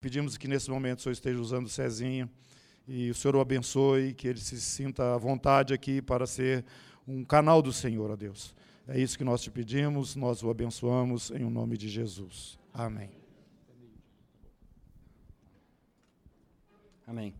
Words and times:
Pedimos 0.00 0.38
que 0.38 0.48
nesse 0.48 0.70
momento 0.70 1.00
o 1.00 1.02
Senhor 1.02 1.12
esteja 1.12 1.38
usando 1.38 1.66
o 1.66 1.68
Cezinho 1.68 2.26
e 2.88 3.10
o 3.10 3.14
Senhor 3.14 3.36
o 3.36 3.40
abençoe, 3.40 4.14
que 4.14 4.26
ele 4.26 4.40
se 4.40 4.58
sinta 4.58 5.14
à 5.14 5.18
vontade 5.18 5.74
aqui 5.74 6.00
para 6.00 6.26
ser 6.26 6.64
um 7.06 7.22
canal 7.22 7.60
do 7.60 7.70
Senhor, 7.70 8.10
ó 8.10 8.16
Deus. 8.16 8.54
É 8.88 8.98
isso 8.98 9.18
que 9.18 9.24
nós 9.24 9.42
te 9.42 9.50
pedimos, 9.50 10.16
nós 10.16 10.42
o 10.42 10.48
abençoamos 10.48 11.30
em 11.30 11.44
o 11.44 11.50
nome 11.50 11.76
de 11.76 11.86
Jesus. 11.86 12.58
Amém. 12.72 13.10
Amém. 17.06 17.34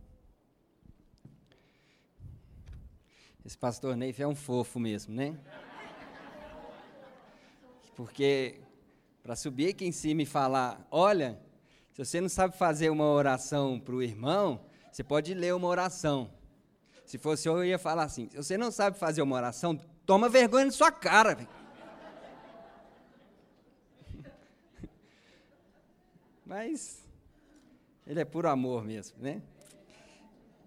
Esse 3.43 3.57
pastor 3.57 3.95
Neif 3.95 4.21
é 4.21 4.27
um 4.27 4.35
fofo 4.35 4.79
mesmo, 4.79 5.15
né? 5.15 5.35
Porque 7.95 8.61
para 9.23 9.35
subir 9.35 9.69
aqui 9.69 9.83
em 9.83 9.91
cima 9.91 10.21
e 10.21 10.25
falar, 10.27 10.87
olha, 10.91 11.39
se 11.93 12.05
você 12.05 12.21
não 12.21 12.29
sabe 12.29 12.57
fazer 12.57 12.89
uma 12.89 13.05
oração 13.05 13.79
para 13.79 13.93
o 13.93 14.01
irmão, 14.01 14.65
você 14.91 15.03
pode 15.03 15.33
ler 15.33 15.53
uma 15.53 15.67
oração. 15.67 16.31
Se 17.05 17.17
fosse 17.17 17.49
eu, 17.49 17.57
eu 17.57 17.65
ia 17.65 17.77
falar 17.77 18.03
assim: 18.03 18.29
se 18.29 18.37
você 18.37 18.57
não 18.57 18.71
sabe 18.71 18.97
fazer 18.97 19.21
uma 19.21 19.35
oração, 19.35 19.77
toma 20.05 20.29
vergonha 20.29 20.65
na 20.65 20.71
sua 20.71 20.91
cara. 20.91 21.37
Mas 26.45 27.05
ele 28.07 28.21
é 28.21 28.25
puro 28.25 28.47
amor 28.47 28.83
mesmo, 28.85 29.17
né? 29.21 29.41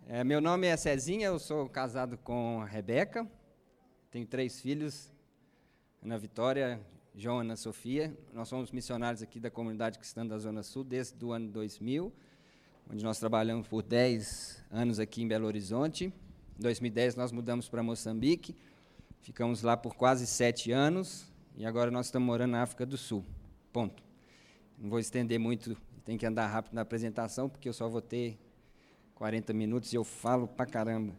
É, 0.07 0.23
meu 0.23 0.39
nome 0.43 0.67
é 0.67 0.77
Cezinha, 0.77 1.29
eu 1.29 1.39
sou 1.39 1.67
casado 1.67 2.19
com 2.19 2.61
a 2.61 2.67
Rebeca, 2.67 3.27
tenho 4.11 4.27
três 4.27 4.61
filhos, 4.61 5.11
Ana 6.03 6.19
Vitória, 6.19 6.79
João 7.17 7.39
Ana 7.39 7.55
Sofia. 7.55 8.13
Nós 8.33 8.49
somos 8.49 8.73
missionários 8.73 9.23
aqui 9.23 9.39
da 9.39 9.49
comunidade 9.49 9.99
cristã 9.99 10.27
da 10.27 10.37
Zona 10.37 10.65
Sul 10.65 10.83
desde 10.83 11.25
o 11.25 11.31
ano 11.31 11.49
2000, 11.49 12.13
onde 12.93 13.05
nós 13.05 13.21
trabalhamos 13.21 13.69
por 13.69 13.83
10 13.83 14.65
anos 14.69 14.99
aqui 14.99 15.23
em 15.23 15.29
Belo 15.29 15.47
Horizonte. 15.47 16.07
Em 16.59 16.63
2010 16.63 17.15
nós 17.15 17.31
mudamos 17.31 17.69
para 17.69 17.85
Moçambique, 17.85 18.57
ficamos 19.21 19.63
lá 19.63 19.77
por 19.77 19.95
quase 19.95 20.27
sete 20.27 20.73
anos 20.73 21.33
e 21.57 21.65
agora 21.65 21.89
nós 21.89 22.07
estamos 22.07 22.27
morando 22.27 22.51
na 22.51 22.63
África 22.63 22.85
do 22.85 22.97
Sul. 22.97 23.25
Ponto. 23.73 24.03
Não 24.77 24.91
vou 24.91 24.99
estender 24.99 25.39
muito, 25.39 25.77
tem 26.05 26.19
que 26.19 26.27
andar 26.27 26.49
rápido 26.49 26.75
na 26.75 26.81
apresentação, 26.81 27.49
porque 27.49 27.69
eu 27.69 27.73
só 27.73 27.89
vou 27.89 28.03
ter 28.03 28.37
40 29.15 29.53
minutos 29.53 29.93
e 29.93 29.97
eu 29.97 30.03
falo 30.03 30.49
pra 30.49 30.67
caramba. 30.67 31.15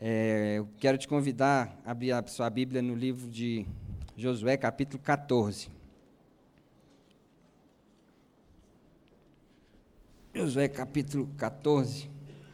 É, 0.00 0.54
eu 0.56 0.68
quero 0.78 0.96
te 0.96 1.06
convidar 1.06 1.78
a 1.84 1.90
abrir 1.90 2.12
a 2.12 2.26
sua 2.26 2.48
Bíblia 2.48 2.80
no 2.80 2.94
livro 2.94 3.28
de 3.28 3.66
Josué, 4.20 4.58
capítulo 4.58 5.02
14. 5.02 5.70
Josué, 10.34 10.68
capítulo 10.68 11.26
14. 11.38 12.10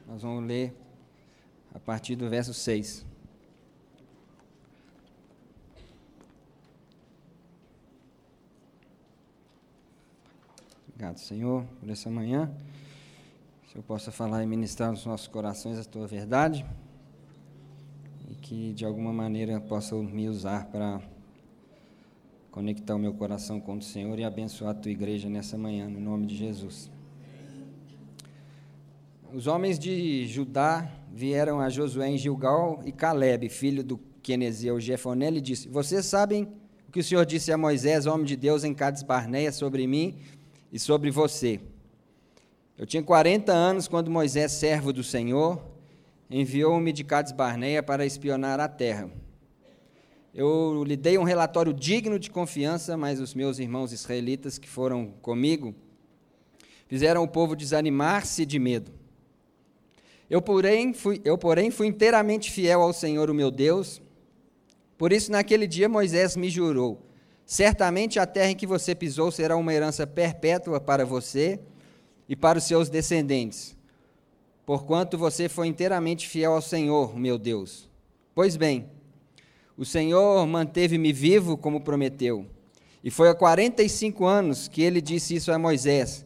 Nós 0.07 0.23
vamos 0.23 0.47
ler 0.47 0.73
a 1.75 1.81
partir 1.81 2.15
do 2.15 2.31
verso 2.31 2.55
6. 2.55 3.05
Obrigado, 10.87 11.19
Senhor, 11.19 11.65
por 11.81 11.91
essa 11.91 12.09
manhã 12.09 12.49
que 13.73 13.77
eu 13.77 13.83
possa 13.83 14.13
falar 14.13 14.41
e 14.45 14.47
ministrar 14.47 14.93
nos 14.93 15.05
nossos 15.05 15.27
corações 15.27 15.81
a 15.81 15.85
tua 15.85 16.07
verdade 16.07 16.65
e 18.31 18.37
que 18.37 18.73
de 18.73 18.85
alguma 18.85 19.13
maneira 19.13 19.61
possa 19.61 19.97
me 19.97 20.29
usar 20.29 20.67
para 20.67 21.16
conectar 22.57 22.95
o 22.95 22.99
meu 22.99 23.13
coração 23.13 23.61
com 23.61 23.77
o 23.77 23.83
Senhor 23.83 24.19
e 24.19 24.25
abençoar 24.25 24.71
a 24.71 24.75
tua 24.75 24.91
igreja 24.91 25.29
nessa 25.29 25.59
manhã, 25.59 25.91
no 25.91 26.01
nome 26.01 26.25
de 26.25 26.35
Jesus. 26.35 26.91
Os 29.31 29.47
homens 29.47 29.79
de 29.79 30.27
Judá 30.27 30.91
vieram 31.13 31.61
a 31.61 31.69
Josué 31.69 32.09
em 32.09 32.17
Gilgal 32.17 32.81
e 32.87 32.93
Caleb, 32.93 33.51
filho 33.51 33.85
do 33.85 34.01
Quenezeu 34.23 34.81
Jefoné, 34.81 35.29
lhe 35.29 35.41
disse: 35.43 35.69
Vocês 35.69 36.07
sabem 36.07 36.45
o 36.89 36.93
que 36.93 37.01
o 37.01 37.05
Senhor 37.05 37.27
disse 37.27 37.53
a 37.53 37.59
Moisés, 37.59 38.07
homem 38.07 38.25
de 38.25 38.37
Deus, 38.37 38.65
em 38.65 38.73
Cades 38.73 39.03
Barneia, 39.03 39.53
sobre 39.53 39.87
mim 39.87 40.17
e 40.73 40.79
sobre 40.79 41.11
você. 41.11 41.61
Eu 42.79 42.87
tinha 42.87 43.03
40 43.03 43.53
anos 43.53 43.87
quando 43.87 44.11
Moisés, 44.11 44.53
servo 44.53 44.95
do 44.95 45.05
Senhor, 45.05 45.63
enviou-me 46.31 46.91
de 46.91 47.05
Cades 47.05 47.33
Barneia 47.33 47.83
para 47.83 48.07
espionar 48.07 48.61
a 48.61 48.67
terra. 48.67 49.11
Eu 50.39 50.85
lhe 50.85 50.99
dei 50.99 51.17
um 51.17 51.23
relatório 51.23 51.73
digno 51.73 52.19
de 52.19 52.31
confiança, 52.31 52.95
mas 52.95 53.19
os 53.21 53.33
meus 53.33 53.59
irmãos 53.59 53.91
israelitas 53.91 54.59
que 54.59 54.69
foram 54.69 55.15
comigo 55.23 55.75
fizeram 56.87 57.23
o 57.23 57.29
povo 57.29 57.57
desanimar-se 57.57 58.45
de 58.45 58.59
medo. 58.59 58.93
Eu 60.29 60.43
porém, 60.43 60.93
fui, 60.93 61.23
eu, 61.25 61.39
porém, 61.39 61.71
fui 61.71 61.87
inteiramente 61.87 62.51
fiel 62.51 62.83
ao 62.83 62.93
Senhor, 62.93 63.31
o 63.31 63.35
meu 63.35 63.51
Deus. 63.51 64.03
Por 64.99 65.11
isso, 65.11 65.33
naquele 65.33 65.67
dia, 65.67 65.89
Moisés 65.89 66.37
me 66.37 66.51
jurou: 66.51 67.01
Certamente 67.47 68.19
a 68.19 68.27
terra 68.27 68.51
em 68.51 68.57
que 68.57 68.67
você 68.67 68.95
pisou 68.95 69.31
será 69.31 69.57
uma 69.57 69.73
herança 69.73 70.07
perpétua 70.07 70.79
para 70.79 71.07
você 71.07 71.59
e 72.29 72.37
para 72.37 72.59
os 72.59 72.65
seus 72.65 72.91
descendentes, 72.91 73.75
porquanto 74.67 75.17
você 75.17 75.49
foi 75.49 75.67
inteiramente 75.67 76.29
fiel 76.29 76.53
ao 76.53 76.61
Senhor, 76.61 77.17
meu 77.17 77.39
Deus. 77.39 77.89
Pois 78.35 78.55
bem, 78.55 78.91
o 79.77 79.85
Senhor 79.85 80.47
manteve-me 80.47 81.13
vivo 81.13 81.57
como 81.57 81.81
prometeu. 81.81 82.47
E 83.05 83.11
foi 83.11 83.29
há 83.29 83.35
45 83.35 84.25
anos 84.25 84.69
que 84.69 84.83
ele 84.83 85.01
disse 85.01 85.35
isso 85.35 85.53
a 85.53 85.59
Moisés, 85.59 86.25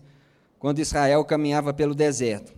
quando 0.58 0.78
Israel 0.78 1.24
caminhava 1.24 1.74
pelo 1.74 1.94
deserto. 1.94 2.54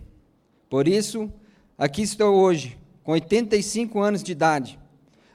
Por 0.69 0.87
isso, 0.87 1.31
aqui 1.77 2.03
estou 2.03 2.35
hoje, 2.35 2.77
com 3.03 3.11
85 3.11 3.99
anos 3.99 4.23
de 4.23 4.31
idade. 4.31 4.79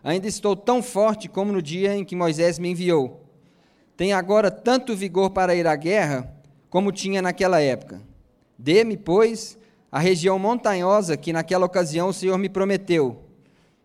Ainda 0.03 0.27
estou 0.27 0.57
tão 0.57 0.83
forte 0.83 1.29
como 1.29 1.53
no 1.53 1.61
dia 1.61 1.95
em 1.95 2.05
que 2.05 2.17
Moisés 2.17 2.59
me 2.59 2.71
enviou. 2.71 3.25
Tenho 3.97 4.17
agora 4.17 4.51
tanto 4.51 4.95
vigor 4.95 5.31
para 5.31 5.55
ir 5.55 5.67
à 5.67 5.75
guerra 5.75 6.33
como 6.71 6.93
tinha 6.93 7.21
naquela 7.21 7.61
época. 7.61 8.01
Dê-me, 8.57 8.97
pois, 8.97 9.59
a 9.91 9.99
região 9.99 10.39
montanhosa 10.39 11.17
que 11.17 11.33
naquela 11.33 11.67
ocasião 11.67 12.09
o 12.09 12.13
Senhor 12.13 12.39
me 12.39 12.49
prometeu. 12.49 13.28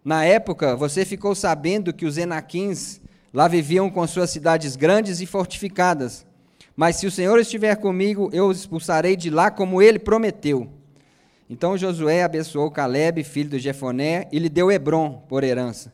Na 0.03 0.25
época, 0.25 0.75
você 0.75 1.05
ficou 1.05 1.33
sabendo 1.33 1.93
que 1.93 2.05
os 2.05 2.17
Enaquins 2.17 2.99
lá 3.33 3.47
viviam 3.47 3.89
com 3.89 4.05
suas 4.05 4.29
cidades 4.29 4.75
grandes 4.75 5.21
e 5.21 5.25
fortificadas. 5.25 6.25
Mas 6.75 6.97
se 6.97 7.07
o 7.07 7.11
Senhor 7.11 7.39
estiver 7.39 7.75
comigo, 7.75 8.29
eu 8.33 8.47
os 8.47 8.59
expulsarei 8.59 9.15
de 9.15 9.29
lá 9.29 9.49
como 9.49 9.81
ele 9.81 9.99
prometeu. 9.99 10.69
Então 11.49 11.77
Josué 11.77 12.23
abençoou 12.23 12.69
Caleb, 12.71 13.23
filho 13.23 13.49
de 13.49 13.59
Jefoné, 13.59 14.27
e 14.31 14.39
lhe 14.39 14.49
deu 14.49 14.71
Hebron 14.71 15.23
por 15.29 15.43
herança. 15.43 15.93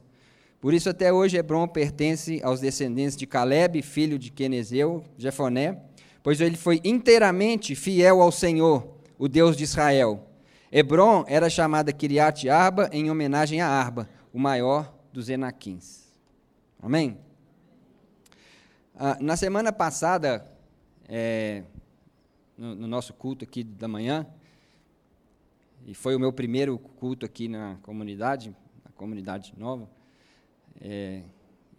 Por 0.62 0.74
isso 0.74 0.90
até 0.90 1.12
hoje 1.12 1.38
Hebron 1.38 1.68
pertence 1.68 2.40
aos 2.44 2.60
descendentes 2.60 3.16
de 3.16 3.26
Caleb, 3.26 3.82
filho 3.82 4.18
de 4.18 4.32
Quenezeu, 4.32 5.04
Jefoné, 5.18 5.78
pois 6.24 6.42
ele 6.42 6.58
foi 6.58 6.82
inteiramente 6.84 7.76
fiel 7.76 8.22
ao 8.22 8.32
Senhor, 8.32 8.88
o 9.18 9.28
Deus 9.28 9.56
de 9.56 9.64
Israel. 9.64 10.29
Hebron 10.72 11.26
era 11.28 11.50
chamada 11.50 11.92
Kiriat 11.92 12.48
Arba 12.48 12.90
em 12.92 13.10
homenagem 13.10 13.60
a 13.60 13.68
Arba, 13.68 14.08
o 14.32 14.38
maior 14.38 14.94
dos 15.12 15.28
Enaquins. 15.28 16.08
Amém? 16.80 17.18
Ah, 18.96 19.18
na 19.20 19.36
semana 19.36 19.74
passada, 19.74 20.46
é, 21.08 21.64
no, 22.56 22.76
no, 22.76 22.88
nosso 22.88 23.14
culto 23.14 23.44
aqui 23.44 23.64
da 23.64 23.88
manhã, 23.88 24.28
e 25.88 25.96
foi 25.96 26.16
o 26.16 26.20
meu 26.20 26.32
primeiro 26.32 26.78
culto 26.78 27.26
aqui 27.26 27.48
na 27.48 27.78
comunidade, 27.82 28.56
na 28.86 28.92
comunidade 28.92 29.56
nova, 29.58 29.90
é, 30.80 31.24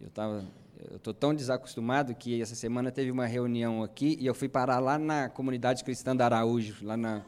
eu 0.01 0.07
estava 0.07 0.45
eu 0.89 0.97
estou 0.97 1.13
tão 1.13 1.33
desacostumado 1.33 2.15
que 2.15 2.41
essa 2.41 2.55
semana 2.55 2.91
teve 2.91 3.11
uma 3.11 3.27
reunião 3.27 3.83
aqui 3.83 4.17
e 4.19 4.25
eu 4.25 4.33
fui 4.33 4.49
parar 4.49 4.79
lá 4.79 4.97
na 4.97 5.29
comunidade 5.29 5.83
cristã 5.83 6.15
da 6.15 6.25
Araújo, 6.25 6.83
lá 6.83 6.97
na, 6.97 7.23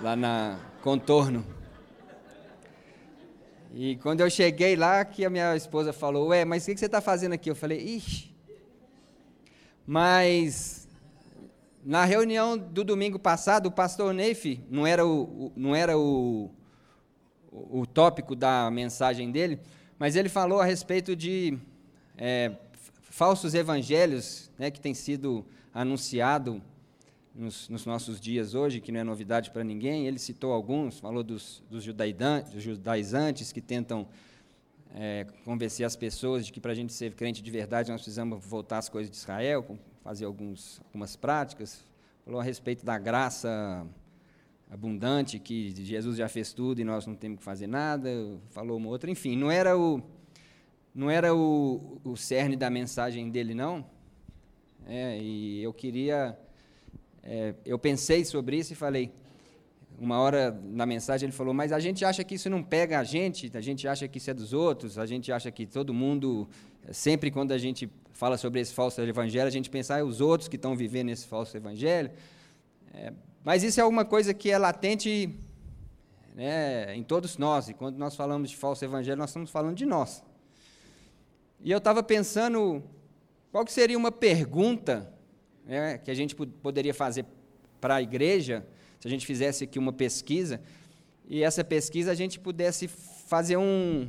lá 0.00 0.16
na 0.16 0.58
Contorno. 0.82 1.44
E 3.74 3.96
quando 3.96 4.20
eu 4.20 4.28
cheguei 4.28 4.76
lá, 4.76 5.04
que 5.04 5.24
a 5.24 5.30
minha 5.30 5.56
esposa 5.56 5.92
falou, 5.92 6.28
ué, 6.28 6.44
mas 6.44 6.64
o 6.64 6.66
que 6.66 6.76
você 6.76 6.86
está 6.86 7.00
fazendo 7.00 7.32
aqui? 7.32 7.50
Eu 7.50 7.54
falei, 7.54 7.78
ixi. 7.78 8.34
Mas 9.86 10.86
na 11.84 12.04
reunião 12.04 12.56
do 12.56 12.84
domingo 12.84 13.18
passado, 13.18 13.66
o 13.66 13.72
pastor 13.72 14.12
Neif, 14.12 14.60
não 14.70 14.86
era 14.86 15.06
o, 15.06 15.52
não 15.56 15.74
era 15.74 15.98
o, 15.98 16.50
o 17.50 17.86
tópico 17.86 18.36
da 18.36 18.70
mensagem 18.70 19.30
dele, 19.30 19.58
mas 19.98 20.16
ele 20.16 20.28
falou 20.28 20.60
a 20.60 20.64
respeito 20.64 21.16
de 21.16 21.58
é, 22.16 22.52
falsos 23.02 23.54
evangelhos 23.54 24.50
né, 24.58 24.70
que 24.70 24.80
tem 24.80 24.94
sido 24.94 25.44
anunciado 25.72 26.62
nos, 27.34 27.68
nos, 27.68 27.86
nossos 27.86 28.20
dias 28.20 28.54
hoje, 28.54 28.80
que 28.80 28.92
não 28.92 29.00
é 29.00 29.04
novidade 29.04 29.50
para 29.50 29.64
ninguém. 29.64 30.06
Ele 30.06 30.18
citou 30.18 30.52
alguns, 30.52 30.98
falou 30.98 31.22
dos, 31.22 31.62
dos, 31.70 31.84
dos 31.84 32.62
judaizantes 32.62 33.52
que 33.52 33.60
tentam 33.60 34.06
é, 34.94 35.26
convencer 35.44 35.86
as 35.86 35.96
pessoas 35.96 36.46
de 36.46 36.52
que 36.52 36.60
para 36.60 36.72
a 36.72 36.74
gente 36.74 36.92
ser 36.92 37.14
crente 37.14 37.42
de 37.42 37.50
verdade 37.50 37.90
nós 37.90 38.02
precisamos 38.02 38.44
voltar 38.44 38.78
às 38.78 38.88
coisas 38.88 39.10
de 39.10 39.16
Israel, 39.16 39.78
fazer 40.02 40.24
alguns, 40.24 40.80
algumas 40.86 41.16
práticas, 41.16 41.86
falou 42.24 42.40
a 42.40 42.44
respeito 42.44 42.84
da 42.84 42.98
graça 42.98 43.86
abundante, 44.70 45.38
que 45.38 45.70
Jesus 45.84 46.16
já 46.16 46.28
fez 46.28 46.52
tudo 46.52 46.80
e 46.80 46.84
nós 46.84 47.06
não 47.06 47.14
temos 47.14 47.38
que 47.38 47.44
fazer 47.44 47.66
nada, 47.66 48.10
falou 48.50 48.78
uma 48.78 48.88
outra, 48.88 49.10
enfim, 49.10 49.36
não 49.36 49.50
era 49.50 49.76
o, 49.76 50.02
não 50.94 51.10
era 51.10 51.34
o, 51.34 52.00
o 52.04 52.16
cerne 52.16 52.56
da 52.56 52.70
mensagem 52.70 53.30
dele, 53.30 53.54
não. 53.54 53.84
É, 54.86 55.18
e 55.20 55.62
eu 55.62 55.72
queria, 55.72 56.38
é, 57.22 57.54
eu 57.64 57.78
pensei 57.78 58.24
sobre 58.24 58.56
isso 58.56 58.72
e 58.72 58.76
falei, 58.76 59.12
uma 59.98 60.18
hora 60.18 60.58
na 60.64 60.84
mensagem 60.84 61.26
ele 61.26 61.36
falou, 61.36 61.54
mas 61.54 61.72
a 61.72 61.78
gente 61.78 62.04
acha 62.04 62.24
que 62.24 62.34
isso 62.34 62.50
não 62.50 62.62
pega 62.62 62.98
a 62.98 63.04
gente, 63.04 63.50
a 63.54 63.60
gente 63.60 63.86
acha 63.86 64.08
que 64.08 64.18
isso 64.18 64.30
é 64.30 64.34
dos 64.34 64.52
outros, 64.52 64.98
a 64.98 65.06
gente 65.06 65.30
acha 65.30 65.50
que 65.50 65.66
todo 65.66 65.94
mundo, 65.94 66.48
sempre 66.90 67.30
quando 67.30 67.52
a 67.52 67.58
gente 67.58 67.88
fala 68.12 68.36
sobre 68.36 68.60
esse 68.60 68.74
falso 68.74 69.00
evangelho, 69.00 69.46
a 69.46 69.50
gente 69.50 69.70
pensa, 69.70 69.94
ah, 69.94 69.98
é 69.98 70.02
os 70.02 70.20
outros 70.20 70.48
que 70.48 70.56
estão 70.56 70.74
vivendo 70.74 71.10
esse 71.10 71.26
falso 71.26 71.56
evangelho. 71.56 72.10
É, 72.92 73.12
mas 73.44 73.62
isso 73.62 73.80
é 73.80 73.82
alguma 73.82 74.04
coisa 74.04 74.34
que 74.34 74.50
é 74.50 74.58
latente 74.58 75.38
né, 76.34 76.94
em 76.96 77.02
todos 77.02 77.36
nós, 77.36 77.68
e 77.68 77.74
quando 77.74 77.96
nós 77.96 78.16
falamos 78.16 78.50
de 78.50 78.56
falso 78.56 78.84
evangelho, 78.84 79.18
nós 79.18 79.30
estamos 79.30 79.50
falando 79.50 79.76
de 79.76 79.86
nós. 79.86 80.22
E 81.60 81.70
eu 81.70 81.78
estava 81.78 82.02
pensando, 82.02 82.82
qual 83.52 83.64
que 83.64 83.72
seria 83.72 83.96
uma 83.96 84.10
pergunta 84.10 85.12
né, 85.64 85.98
que 85.98 86.10
a 86.10 86.14
gente 86.14 86.34
poderia 86.34 86.94
fazer 86.94 87.24
para 87.80 87.96
a 87.96 88.02
igreja, 88.02 88.66
se 89.00 89.08
a 89.08 89.10
gente 89.10 89.26
fizesse 89.26 89.64
aqui 89.64 89.78
uma 89.78 89.92
pesquisa, 89.92 90.60
e 91.26 91.42
essa 91.42 91.64
pesquisa 91.64 92.10
a 92.10 92.14
gente 92.14 92.38
pudesse 92.38 92.88
fazer 92.88 93.56
um, 93.56 94.08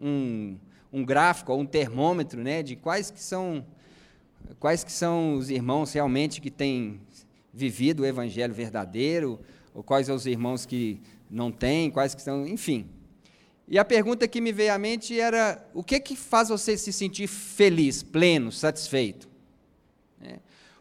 um, 0.00 0.58
um 0.92 1.04
gráfico, 1.04 1.54
um 1.54 1.66
termômetro, 1.66 2.42
né, 2.42 2.62
de 2.62 2.76
quais 2.76 3.10
que 3.10 3.20
são 3.20 3.64
quais 4.58 4.82
que 4.82 4.92
são 4.92 5.34
os 5.34 5.50
irmãos 5.50 5.92
realmente 5.92 6.40
que 6.40 6.50
têm 6.50 7.00
vivido 7.52 8.00
o 8.00 8.06
evangelho 8.06 8.52
verdadeiro, 8.52 9.40
ou 9.74 9.82
quais 9.82 10.06
são 10.06 10.16
os 10.16 10.26
irmãos 10.26 10.66
que 10.66 11.00
não 11.30 11.50
têm, 11.50 11.90
quais 11.90 12.14
que 12.14 12.20
são, 12.20 12.46
enfim. 12.46 12.86
E 13.68 13.78
a 13.78 13.84
pergunta 13.84 14.28
que 14.28 14.40
me 14.40 14.52
veio 14.52 14.74
à 14.74 14.78
mente 14.78 15.18
era: 15.18 15.64
o 15.72 15.82
que 15.82 15.98
que 16.00 16.16
faz 16.16 16.48
você 16.48 16.76
se 16.76 16.92
sentir 16.92 17.26
feliz, 17.26 18.02
pleno, 18.02 18.50
satisfeito? 18.52 19.31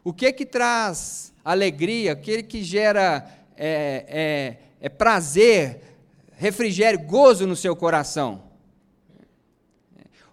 É. 0.02 0.10
O 0.10 0.14
que 0.14 0.32
que 0.34 0.46
traz 0.46 1.34
alegria, 1.44 2.14
aquele 2.14 2.44
que 2.44 2.64
gera 2.64 3.28
é, 3.58 4.06
é, 4.08 4.58
é 4.86 4.90
prazer, 4.90 5.82
refrigério, 6.36 7.00
gozo 7.00 7.46
no 7.46 7.56
seu 7.56 7.76
coração. 7.76 8.44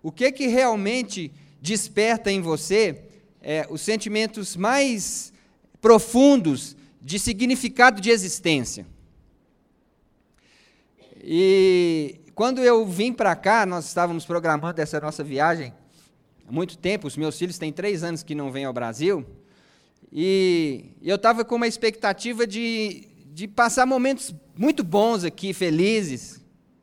O 0.03 0.11
que 0.11 0.31
que 0.33 0.47
realmente 0.47 1.33
desperta 1.61 2.31
em 2.31 2.41
você 2.41 3.03
é, 3.43 3.67
os 3.69 3.81
sentimentos 3.81 4.57
mais 4.57 5.33
profundos 5.81 6.77
de 7.03 7.19
significado 7.19 8.01
de 8.01 8.11
existência? 8.11 8.87
E 11.23 12.21
quando 12.35 12.63
eu 12.63 12.87
vim 12.87 13.13
para 13.13 13.35
cá, 13.35 13.67
nós 13.67 13.87
estávamos 13.87 14.25
programando 14.25 14.81
essa 14.81 15.01
nossa 15.01 15.25
viagem 15.25 15.75
há 16.49 16.53
muito 16.53 16.79
tempo. 16.79 17.07
Os 17.07 17.17
meus 17.17 17.37
filhos 17.37 17.59
têm 17.59 17.73
três 17.73 18.03
anos 18.03 18.23
que 18.23 18.35
não 18.35 18.51
vêm 18.51 18.65
ao 18.65 18.73
Brasil. 18.73 19.27
E 20.13 20.93
eu 21.03 21.17
estava 21.17 21.45
com 21.45 21.57
uma 21.57 21.67
expectativa 21.67 22.47
de, 22.47 23.09
de 23.27 23.47
passar 23.47 23.87
momentos 23.87 24.35
muito 24.57 24.83
bons 24.83 25.25
aqui, 25.25 25.53
felizes, 25.53 26.41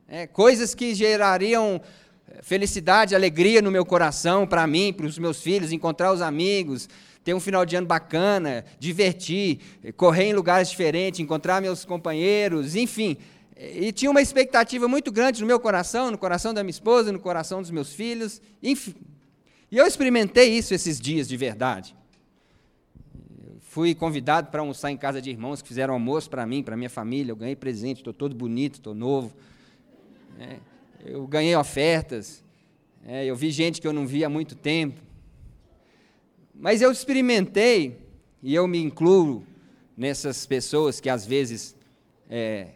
é, 0.08 0.26
coisas 0.26 0.74
que 0.74 0.94
gerariam 0.94 1.80
eh, 2.28 2.40
felicidade, 2.42 3.14
alegria 3.14 3.60
no 3.60 3.70
meu 3.70 3.84
coração, 3.84 4.46
para 4.46 4.66
mim, 4.66 4.92
para 4.92 5.06
os 5.06 5.18
meus 5.18 5.42
filhos, 5.42 5.72
encontrar 5.72 6.12
os 6.12 6.20
amigos, 6.20 6.88
ter 7.24 7.34
um 7.34 7.40
final 7.40 7.66
de 7.66 7.74
ano 7.74 7.86
bacana, 7.86 8.64
divertir, 8.78 9.58
eh, 9.82 9.90
correr 9.90 10.26
em 10.26 10.32
lugares 10.32 10.70
diferentes, 10.70 11.18
encontrar 11.18 11.60
meus 11.60 11.84
companheiros, 11.84 12.76
enfim. 12.76 13.16
E 13.58 13.90
tinha 13.90 14.10
uma 14.10 14.22
expectativa 14.22 14.86
muito 14.86 15.10
grande 15.10 15.40
no 15.40 15.46
meu 15.46 15.58
coração, 15.58 16.10
no 16.10 16.18
coração 16.18 16.54
da 16.54 16.62
minha 16.62 16.70
esposa, 16.70 17.10
no 17.10 17.18
coração 17.18 17.60
dos 17.60 17.70
meus 17.70 17.92
filhos, 17.92 18.40
enfim. 18.62 18.94
E 19.70 19.76
eu 19.76 19.86
experimentei 19.86 20.56
isso 20.56 20.72
esses 20.72 21.00
dias 21.00 21.26
de 21.26 21.36
verdade. 21.36 21.96
Fui 23.76 23.94
convidado 23.94 24.50
para 24.50 24.62
almoçar 24.62 24.90
em 24.90 24.96
casa 24.96 25.20
de 25.20 25.28
irmãos 25.28 25.60
que 25.60 25.68
fizeram 25.68 25.92
almoço 25.92 26.30
para 26.30 26.46
mim, 26.46 26.62
para 26.62 26.78
minha 26.78 26.88
família. 26.88 27.32
Eu 27.32 27.36
ganhei 27.36 27.54
presente, 27.54 27.98
estou 27.98 28.14
todo 28.14 28.34
bonito, 28.34 28.76
estou 28.76 28.94
novo. 28.94 29.36
É, 30.40 30.56
eu 31.04 31.26
ganhei 31.26 31.54
ofertas. 31.54 32.42
É, 33.06 33.26
eu 33.26 33.36
vi 33.36 33.50
gente 33.50 33.78
que 33.78 33.86
eu 33.86 33.92
não 33.92 34.06
via 34.06 34.28
há 34.28 34.30
muito 34.30 34.54
tempo. 34.54 34.98
Mas 36.54 36.80
eu 36.80 36.90
experimentei, 36.90 37.98
e 38.42 38.54
eu 38.54 38.66
me 38.66 38.78
incluo 38.78 39.44
nessas 39.94 40.46
pessoas 40.46 40.98
que 40.98 41.10
às 41.10 41.26
vezes 41.26 41.76
é, 42.30 42.68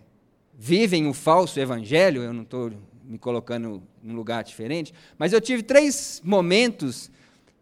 vivem 0.58 1.06
o 1.06 1.14
falso 1.14 1.58
evangelho, 1.58 2.22
eu 2.22 2.34
não 2.34 2.42
estou 2.42 2.70
me 3.02 3.16
colocando 3.16 3.82
num 4.02 4.14
lugar 4.14 4.44
diferente, 4.44 4.92
mas 5.16 5.32
eu 5.32 5.40
tive 5.40 5.62
três 5.62 6.20
momentos 6.22 7.10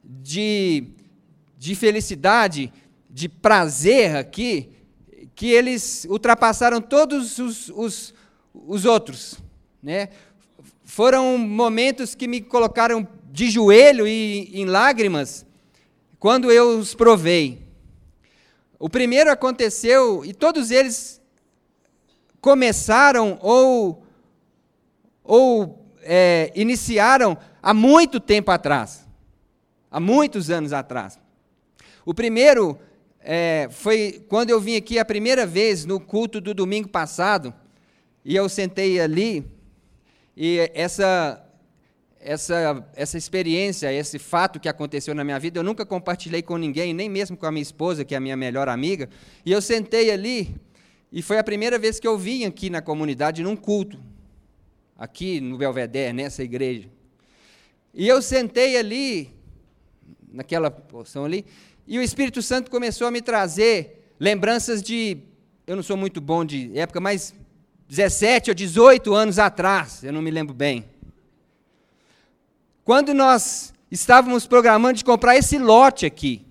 de, 0.03 0.89
de 1.57 1.77
felicidade 1.77 2.73
de 3.19 3.29
prazer 3.29 4.15
aqui, 4.15 4.71
que 5.35 5.51
eles 5.51 6.07
ultrapassaram 6.09 6.81
todos 6.81 7.37
os, 7.41 7.69
os, 7.71 8.15
os 8.55 8.85
outros. 8.85 9.39
Né? 9.83 10.11
Foram 10.85 11.37
momentos 11.37 12.15
que 12.15 12.29
me 12.29 12.41
colocaram 12.41 13.07
de 13.33 13.51
joelho 13.51 14.07
e 14.07 14.53
em 14.55 14.67
lágrimas 14.67 15.45
quando 16.21 16.53
eu 16.53 16.79
os 16.79 16.95
provei. 16.95 17.67
O 18.79 18.89
primeiro 18.89 19.33
aconteceu, 19.33 20.25
e 20.25 20.33
todos 20.33 20.71
eles 20.71 21.21
começaram 22.41 23.37
ou, 23.43 24.07
ou 25.25 25.85
é, 26.03 26.53
iniciaram 26.55 27.37
há 27.61 27.75
muito 27.75 28.21
tempo 28.21 28.53
atrás, 28.53 29.05
há 29.91 29.99
muitos 29.99 30.51
anos 30.51 30.73
atrás. 30.73 31.19
O 32.07 32.15
primeiro 32.15 32.79
é, 33.31 33.69
foi 33.71 34.25
quando 34.27 34.49
eu 34.49 34.59
vim 34.59 34.75
aqui 34.75 34.99
a 34.99 35.05
primeira 35.05 35.47
vez 35.47 35.85
no 35.85 36.01
culto 36.01 36.41
do 36.41 36.55
domingo 36.55 36.89
passado, 36.89 37.53
e 38.25 38.35
eu 38.35 38.49
sentei 38.49 38.99
ali, 38.99 39.45
e 40.35 40.71
essa, 40.73 41.47
essa, 42.19 42.89
essa 42.97 43.19
experiência, 43.19 43.93
esse 43.93 44.19
fato 44.19 44.59
que 44.59 44.67
aconteceu 44.67 45.15
na 45.15 45.25
minha 45.25 45.39
vida, 45.39 45.61
eu 45.61 45.63
nunca 45.63 45.85
compartilhei 45.85 46.41
com 46.41 46.57
ninguém, 46.57 46.95
nem 46.95 47.07
mesmo 47.07 47.37
com 47.37 47.45
a 47.45 47.53
minha 47.53 47.63
esposa, 47.63 48.03
que 48.03 48.15
é 48.15 48.17
a 48.17 48.21
minha 48.21 48.35
melhor 48.35 48.67
amiga, 48.67 49.11
e 49.45 49.53
eu 49.53 49.61
sentei 49.61 50.11
ali, 50.11 50.57
e 51.13 51.21
foi 51.21 51.37
a 51.37 51.45
primeira 51.45 51.79
vez 51.79 52.01
que 52.01 52.09
eu 52.09 52.17
vim 52.17 52.47
aqui 52.47 52.71
na 52.71 52.81
comunidade, 52.81 53.43
num 53.43 53.57
culto, 53.57 54.03
aqui 54.97 55.39
no 55.39 55.59
Belvedere, 55.59 56.15
nessa 56.15 56.43
igreja. 56.43 56.89
E 57.93 58.09
eu 58.09 58.23
sentei 58.23 58.79
ali, 58.79 59.31
naquela 60.33 60.71
porção 60.71 61.25
ali, 61.25 61.45
e 61.87 61.99
o 61.99 62.03
Espírito 62.03 62.43
Santo 62.43 62.71
começou 62.71 63.07
a 63.07 63.11
me 63.11 63.23
trazer 63.23 64.13
lembranças 64.21 64.83
de, 64.83 65.19
eu 65.67 65.77
não 65.77 65.83
sou 65.83 65.97
muito 65.97 66.21
bom 66.21 66.45
de 66.45 66.71
época, 66.79 67.01
mas 67.01 67.35
17 67.89 68.51
ou 68.51 68.55
18 68.55 69.15
anos 69.15 69.39
atrás, 69.39 70.05
eu 70.05 70.13
não 70.13 70.21
me 70.21 70.31
lembro 70.31 70.55
bem. 70.55 70.85
Quando 72.85 73.15
nós 73.15 73.73
estávamos 73.91 74.47
programando 74.47 74.99
de 74.99 75.05
comprar 75.05 75.37
esse 75.37 75.59
lote 75.59 76.05
aqui. 76.05 76.45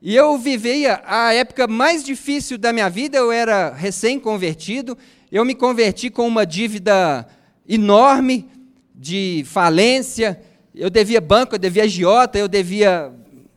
E 0.00 0.14
eu 0.14 0.36
vivia 0.38 1.02
a 1.04 1.32
época 1.32 1.66
mais 1.66 2.04
difícil 2.04 2.58
da 2.58 2.72
minha 2.72 2.88
vida, 2.88 3.16
eu 3.16 3.32
era 3.32 3.72
recém-convertido, 3.72 4.96
eu 5.32 5.44
me 5.44 5.54
converti 5.54 6.10
com 6.10 6.26
uma 6.26 6.44
dívida 6.44 7.26
enorme 7.66 8.48
de 8.94 9.42
falência, 9.46 10.40
eu 10.76 10.90
devia 10.90 11.22
banco, 11.22 11.54
eu 11.54 11.58
devia 11.58 11.84
agiota, 11.84 12.38
eu 12.38 12.46
devia, 12.46 13.10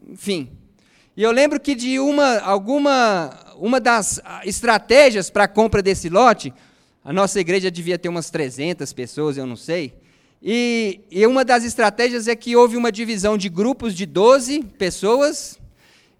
enfim. 0.07 0.49
E 1.17 1.21
eu 1.21 1.31
lembro 1.31 1.59
que 1.59 1.75
de 1.75 1.99
uma, 1.99 2.39
alguma, 2.39 3.37
uma 3.57 3.77
das 3.77 4.21
estratégias 4.45 5.29
para 5.29 5.43
a 5.43 5.47
compra 5.47 5.81
desse 5.81 6.07
lote, 6.07 6.53
a 7.03 7.11
nossa 7.11 7.37
igreja 7.37 7.69
devia 7.69 7.99
ter 7.99 8.07
umas 8.07 8.29
300 8.29 8.93
pessoas, 8.93 9.35
eu 9.35 9.45
não 9.45 9.57
sei. 9.57 9.93
E, 10.41 11.01
e 11.11 11.27
uma 11.27 11.43
das 11.43 11.65
estratégias 11.65 12.29
é 12.29 12.35
que 12.37 12.55
houve 12.55 12.77
uma 12.77 12.89
divisão 12.89 13.37
de 13.37 13.49
grupos 13.49 13.93
de 13.93 14.05
12 14.05 14.63
pessoas, 14.77 15.59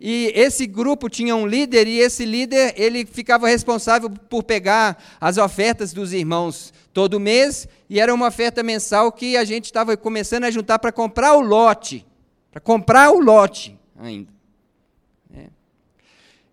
e 0.01 0.34
esse 0.36 0.68
grupo 0.68 1.08
tinha 1.10 1.34
um 1.34 1.48
líder, 1.48 1.88
e 1.88 2.00
esse 2.00 2.25
líder 2.25 2.74
ele 2.75 3.06
ficava 3.06 3.48
responsável 3.48 4.10
por 4.10 4.44
pegar 4.44 5.01
as 5.22 5.38
ofertas 5.38 5.94
dos 5.94 6.12
irmãos 6.12 6.74
todo 6.93 7.19
mês, 7.19 7.67
e 7.89 8.00
era 8.00 8.13
uma 8.13 8.27
oferta 8.27 8.63
mensal 8.63 9.12
que 9.12 9.38
a 9.38 9.43
gente 9.43 9.65
estava 9.65 9.96
começando 9.96 10.43
a 10.43 10.51
juntar 10.51 10.79
para 10.79 10.91
comprar 10.91 11.36
o 11.36 11.41
lote, 11.41 12.05
para 12.51 12.60
comprar 12.60 13.12
o 13.12 13.19
lote 13.19 13.77
ainda. 13.98 14.31
É. 15.34 15.48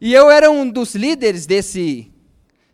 E 0.01 0.13
eu 0.13 0.31
era 0.31 0.51
um 0.51 0.69
dos 0.69 0.95
líderes 0.95 1.47
desse, 1.47 2.13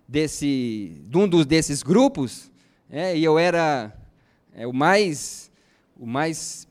desse, 0.08 1.00
de 1.06 1.18
um 1.18 1.28
dos, 1.28 1.46
desses 1.46 1.82
grupos, 1.82 2.50
é, 2.90 3.16
e 3.16 3.24
eu 3.24 3.38
era 3.38 3.96
é, 4.54 4.66
o 4.66 4.72
mais, 4.72 5.50
o 5.98 6.06
mais 6.06 6.66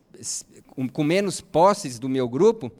com 0.93 1.03
menos 1.03 1.41
posses 1.41 1.99
do 1.99 2.07
meu 2.07 2.29
grupo, 2.29 2.71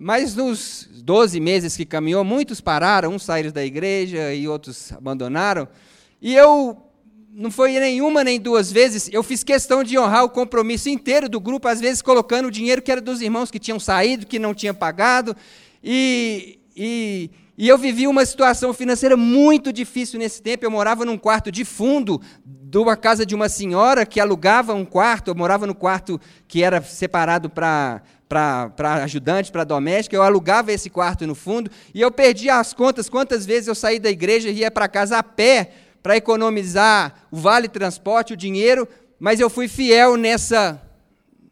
Mas 0.00 0.34
nos 0.34 0.88
12 1.02 1.38
meses 1.40 1.76
que 1.76 1.84
caminhou, 1.84 2.24
muitos 2.24 2.60
pararam, 2.60 3.14
uns 3.14 3.22
saíram 3.22 3.52
da 3.52 3.64
igreja 3.64 4.34
e 4.34 4.48
outros 4.48 4.92
abandonaram. 4.92 5.68
E 6.20 6.34
eu, 6.34 6.82
não 7.36 7.50
foi 7.50 7.72
nenhuma 7.80 8.22
nem 8.22 8.38
duas 8.38 8.70
vezes, 8.70 9.10
eu 9.12 9.22
fiz 9.22 9.42
questão 9.42 9.82
de 9.82 9.98
honrar 9.98 10.24
o 10.24 10.30
compromisso 10.30 10.88
inteiro 10.88 11.28
do 11.28 11.40
grupo, 11.40 11.66
às 11.66 11.80
vezes 11.80 12.00
colocando 12.00 12.46
o 12.46 12.50
dinheiro 12.50 12.80
que 12.80 12.92
era 12.92 13.00
dos 13.00 13.20
irmãos 13.20 13.50
que 13.50 13.58
tinham 13.58 13.80
saído, 13.80 14.24
que 14.24 14.38
não 14.38 14.54
tinham 14.54 14.74
pagado. 14.74 15.36
E, 15.82 16.60
e, 16.76 17.30
e 17.58 17.68
eu 17.68 17.76
vivi 17.76 18.06
uma 18.06 18.24
situação 18.24 18.72
financeira 18.72 19.16
muito 19.16 19.72
difícil 19.72 20.18
nesse 20.18 20.40
tempo. 20.40 20.64
Eu 20.64 20.70
morava 20.70 21.04
num 21.04 21.18
quarto 21.18 21.50
de 21.50 21.64
fundo 21.64 22.20
de 22.44 22.78
uma 22.78 22.96
casa 22.96 23.26
de 23.26 23.34
uma 23.34 23.48
senhora 23.48 24.06
que 24.06 24.20
alugava 24.20 24.72
um 24.72 24.84
quarto. 24.84 25.28
Eu 25.28 25.34
morava 25.34 25.66
no 25.66 25.74
quarto 25.74 26.20
que 26.46 26.62
era 26.62 26.80
separado 26.82 27.50
para 27.50 28.00
para 28.26 29.04
ajudante, 29.04 29.52
para 29.52 29.62
doméstica, 29.62 30.16
eu 30.16 30.22
alugava 30.22 30.72
esse 30.72 30.90
quarto 30.90 31.24
no 31.24 31.36
fundo 31.36 31.70
e 31.94 32.00
eu 32.00 32.10
perdi 32.10 32.50
as 32.50 32.72
contas 32.72 33.08
quantas 33.08 33.46
vezes 33.46 33.68
eu 33.68 33.76
saí 33.76 34.00
da 34.00 34.10
igreja 34.10 34.48
e 34.48 34.60
ia 34.60 34.72
para 34.72 34.88
casa 34.88 35.18
a 35.18 35.22
pé 35.22 35.70
para 36.04 36.18
economizar 36.18 37.26
o 37.30 37.36
vale 37.38 37.66
transporte, 37.66 38.34
o 38.34 38.36
dinheiro, 38.36 38.86
mas 39.18 39.40
eu 39.40 39.48
fui 39.48 39.66
fiel 39.68 40.18
nessa 40.18 40.78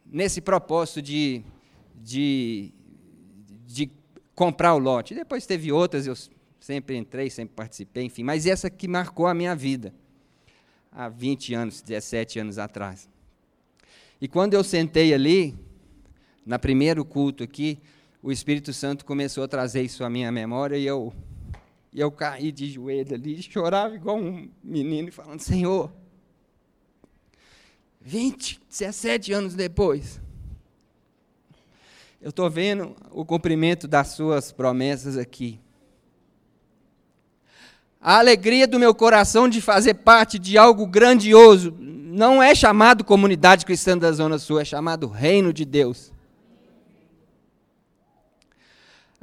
nesse 0.05 0.43
propósito 0.43 1.01
de, 1.01 1.43
de, 1.95 2.71
de 3.67 3.91
comprar 4.35 4.75
o 4.75 4.79
lote. 4.79 5.15
Depois 5.15 5.47
teve 5.47 5.73
outras, 5.73 6.07
eu 6.07 6.15
sempre 6.61 6.99
entrei, 6.99 7.31
sempre 7.31 7.55
participei, 7.57 8.05
enfim, 8.05 8.23
mas 8.23 8.45
essa 8.45 8.69
que 8.69 8.87
marcou 8.87 9.27
a 9.27 9.33
minha 9.33 9.57
vida, 9.57 9.95
há 10.93 11.09
20 11.09 11.55
anos, 11.55 11.81
17 11.81 12.41
anos 12.41 12.59
atrás. 12.59 13.09
E 14.21 14.29
quando 14.29 14.53
eu 14.53 14.63
sentei 14.63 15.15
ali, 15.15 15.59
na 16.45 16.59
primeiro 16.59 17.07
culto 17.07 17.43
aqui, 17.43 17.79
o 18.23 18.31
Espírito 18.31 18.75
Santo 18.75 19.07
começou 19.07 19.45
a 19.45 19.49
trazer 19.49 19.81
isso 19.81 20.05
à 20.05 20.11
minha 20.11 20.31
memória 20.31 20.77
e 20.77 20.85
eu, 20.85 21.11
e 21.93 22.01
eu 22.01 22.11
caí 22.11 22.51
de 22.51 22.71
joelho 22.71 23.15
ali, 23.15 23.41
chorava 23.43 23.95
igual 23.95 24.17
um 24.17 24.49
menino, 24.63 25.13
falando: 25.13 25.41
Senhor, 25.41 25.93
20, 28.01 28.61
17 28.69 29.33
anos 29.33 29.55
depois, 29.55 30.21
eu 32.21 32.31
estou 32.31 32.49
vendo 32.49 32.97
o 33.11 33.25
cumprimento 33.25 33.89
das 33.89 34.09
suas 34.09 34.53
promessas 34.53 35.19
aqui. 35.19 35.61
A 38.01 38.19
alegria 38.19 38.67
do 38.67 38.81
meu 38.81 38.95
coração 38.95 39.49
de 39.49 39.61
fazer 39.61 39.95
parte 39.95 40.39
de 40.39 40.59
algo 40.59 40.87
grandioso 40.87 41.77
não 41.79 42.43
é 42.43 42.55
chamado 42.55 43.05
comunidade 43.05 43.65
cristã 43.65 43.97
da 43.97 44.11
Zona 44.13 44.39
Sul, 44.39 44.61
é 44.61 44.65
chamado 44.65 45.07
Reino 45.07 45.53
de 45.53 45.65
Deus. 45.65 46.12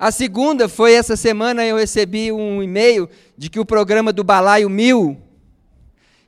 A 0.01 0.13
segunda 0.13 0.69
foi 0.69 0.93
essa 0.93 1.17
semana 1.17 1.65
eu 1.65 1.75
recebi 1.75 2.31
um 2.31 2.63
e-mail 2.63 3.09
de 3.37 3.49
que 3.49 3.59
o 3.59 3.65
programa 3.65 4.13
do 4.13 4.23
Balaio 4.23 4.69
Mil, 4.69 5.17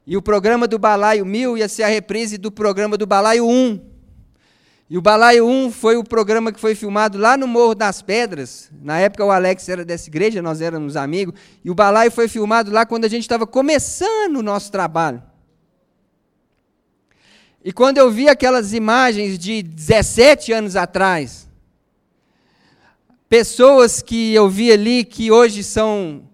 e 0.05 0.17
o 0.17 0.21
programa 0.21 0.67
do 0.67 0.77
Balaio 0.77 1.25
Mil 1.25 1.57
ia 1.57 1.69
ser 1.69 1.83
a 1.83 1.87
reprise 1.87 2.37
do 2.37 2.51
programa 2.51 2.97
do 2.97 3.07
Balaio 3.07 3.47
1. 3.47 3.79
E 4.89 4.97
o 4.97 5.01
Balaio 5.01 5.47
1 5.47 5.71
foi 5.71 5.95
o 5.95 6.03
programa 6.03 6.51
que 6.51 6.59
foi 6.59 6.75
filmado 6.75 7.17
lá 7.17 7.37
no 7.37 7.47
Morro 7.47 7.73
das 7.73 8.01
Pedras. 8.01 8.69
Na 8.81 8.99
época 8.99 9.23
o 9.23 9.31
Alex 9.31 9.69
era 9.69 9.85
dessa 9.85 10.09
igreja, 10.09 10.41
nós 10.41 10.59
éramos 10.59 10.97
amigos. 10.97 11.33
E 11.63 11.71
o 11.71 11.73
Balaio 11.73 12.11
foi 12.11 12.27
filmado 12.27 12.71
lá 12.71 12.85
quando 12.85 13.05
a 13.05 13.07
gente 13.07 13.21
estava 13.21 13.47
começando 13.47 14.35
o 14.35 14.43
nosso 14.43 14.69
trabalho. 14.69 15.23
E 17.63 17.71
quando 17.71 17.99
eu 17.99 18.11
vi 18.11 18.27
aquelas 18.27 18.73
imagens 18.73 19.39
de 19.39 19.63
17 19.63 20.51
anos 20.51 20.75
atrás, 20.75 21.47
pessoas 23.31 24.01
que 24.03 24.33
eu 24.33 24.49
vi 24.49 24.69
ali 24.71 25.05
que 25.05 25.31
hoje 25.31 25.63
são 25.63 26.27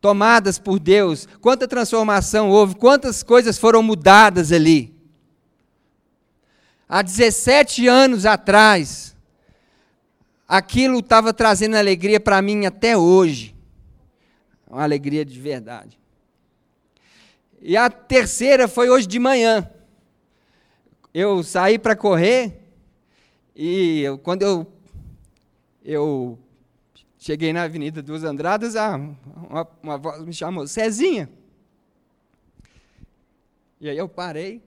tomadas 0.00 0.58
por 0.58 0.78
Deus, 0.78 1.26
quanta 1.40 1.66
transformação 1.66 2.48
houve, 2.48 2.76
quantas 2.76 3.22
coisas 3.24 3.58
foram 3.58 3.82
mudadas 3.82 4.52
ali 4.52 4.96
há 6.88 7.02
17 7.02 7.88
anos 7.88 8.24
atrás, 8.24 9.16
aquilo 10.46 11.00
estava 11.00 11.32
trazendo 11.32 11.76
alegria 11.76 12.20
para 12.20 12.40
mim 12.40 12.66
até 12.66 12.96
hoje. 12.96 13.54
Uma 14.68 14.82
alegria 14.82 15.24
de 15.24 15.40
verdade. 15.40 15.98
E 17.60 17.76
a 17.76 17.90
terceira 17.90 18.68
foi 18.68 18.88
hoje 18.88 19.06
de 19.06 19.18
manhã. 19.18 19.68
Eu 21.12 21.42
saí 21.42 21.78
para 21.78 21.96
correr 21.96 22.60
e 23.54 24.02
eu, 24.02 24.18
quando 24.18 24.42
eu, 24.42 24.66
eu 25.86 26.36
cheguei 27.16 27.52
na 27.52 27.62
Avenida 27.62 28.02
dos 28.02 28.24
Andradas, 28.24 28.74
ah, 28.74 28.96
uma, 28.96 29.68
uma 29.80 29.96
voz 29.96 30.24
me 30.24 30.32
chamou, 30.32 30.66
Cezinha. 30.66 31.30
E 33.80 33.88
aí 33.88 33.96
eu 33.96 34.08
parei, 34.08 34.60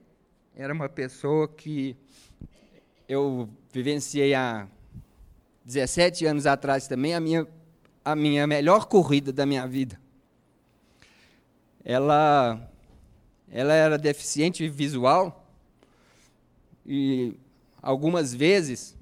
era 0.56 0.72
uma 0.72 0.88
pessoa 0.88 1.46
que 1.46 1.94
eu 3.06 3.50
vivenciei 3.70 4.32
há 4.32 4.66
17 5.62 6.24
anos 6.24 6.46
atrás 6.46 6.88
também 6.88 7.14
a 7.14 7.20
minha, 7.20 7.46
a 8.02 8.16
minha 8.16 8.46
melhor 8.46 8.86
corrida 8.86 9.30
da 9.30 9.44
minha 9.44 9.66
vida. 9.66 10.00
Ela, 11.84 12.66
ela 13.50 13.74
era 13.74 13.98
deficiente 13.98 14.66
visual 14.70 15.46
e 16.86 17.34
algumas 17.82 18.32
vezes 18.32 18.96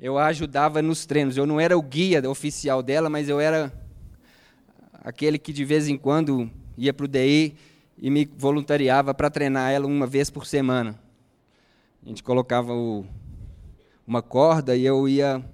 eu 0.00 0.16
a 0.16 0.26
ajudava 0.26 0.80
nos 0.80 1.04
treinos. 1.04 1.36
Eu 1.36 1.46
não 1.46 1.58
era 1.58 1.76
o 1.76 1.82
guia 1.82 2.22
oficial 2.30 2.80
dela, 2.82 3.10
mas 3.10 3.28
eu 3.28 3.40
era 3.40 3.72
aquele 4.92 5.38
que 5.38 5.52
de 5.52 5.64
vez 5.64 5.88
em 5.88 5.96
quando 5.96 6.48
ia 6.76 6.94
para 6.94 7.04
o 7.04 7.08
DI 7.08 7.56
e 7.96 8.10
me 8.10 8.24
voluntariava 8.24 9.12
para 9.12 9.28
treinar 9.28 9.72
ela 9.72 9.86
uma 9.86 10.06
vez 10.06 10.30
por 10.30 10.46
semana. 10.46 10.96
A 12.04 12.08
gente 12.08 12.22
colocava 12.22 12.72
o, 12.72 13.04
uma 14.06 14.22
corda 14.22 14.76
e 14.76 14.86
eu 14.86 15.08
ia 15.08 15.44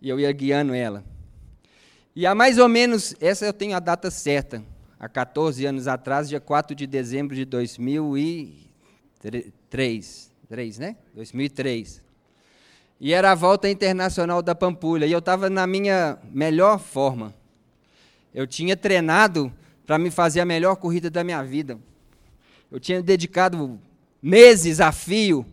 e 0.00 0.08
eu 0.08 0.18
ia 0.18 0.32
guiando 0.32 0.72
ela. 0.72 1.04
E 2.14 2.26
há 2.26 2.34
mais 2.34 2.56
ou 2.58 2.68
menos, 2.68 3.14
essa 3.20 3.44
eu 3.44 3.52
tenho 3.52 3.76
a 3.76 3.80
data 3.80 4.10
certa, 4.10 4.64
há 4.98 5.06
14 5.08 5.66
anos 5.66 5.86
atrás, 5.86 6.30
dia 6.30 6.40
4 6.40 6.74
de 6.74 6.86
dezembro 6.86 7.36
de 7.36 7.44
2003, 7.44 10.32
3, 10.48 10.78
né? 10.78 10.96
2003. 11.14 12.05
E 13.00 13.12
era 13.12 13.32
a 13.32 13.34
volta 13.34 13.68
internacional 13.68 14.40
da 14.40 14.54
Pampulha, 14.54 15.06
e 15.06 15.12
eu 15.12 15.18
estava 15.18 15.50
na 15.50 15.66
minha 15.66 16.18
melhor 16.32 16.78
forma. 16.78 17.34
Eu 18.34 18.46
tinha 18.46 18.76
treinado 18.76 19.52
para 19.86 19.98
me 19.98 20.10
fazer 20.10 20.40
a 20.40 20.44
melhor 20.44 20.76
corrida 20.76 21.10
da 21.10 21.22
minha 21.22 21.42
vida. 21.42 21.78
Eu 22.70 22.80
tinha 22.80 23.02
dedicado 23.02 23.78
meses 24.22 24.80
a 24.80 24.90
fio 24.92 25.46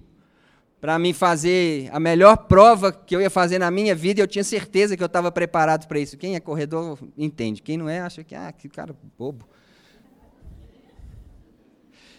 para 0.79 0.97
me 0.97 1.13
fazer 1.13 1.89
a 1.93 1.99
melhor 1.99 2.35
prova 2.35 2.91
que 2.91 3.15
eu 3.15 3.21
ia 3.21 3.29
fazer 3.29 3.59
na 3.59 3.71
minha 3.71 3.95
vida, 3.95 4.19
e 4.19 4.23
eu 4.23 4.27
tinha 4.27 4.43
certeza 4.43 4.97
que 4.97 5.03
eu 5.03 5.07
estava 5.07 5.31
preparado 5.31 5.87
para 5.87 5.99
isso. 5.99 6.17
Quem 6.17 6.35
é 6.35 6.39
corredor 6.39 6.97
entende, 7.17 7.61
quem 7.61 7.77
não 7.77 7.87
é 7.87 8.01
acha 8.01 8.23
que 8.23 8.35
ah, 8.35 8.51
que 8.51 8.67
cara 8.67 8.95
bobo. 9.17 9.45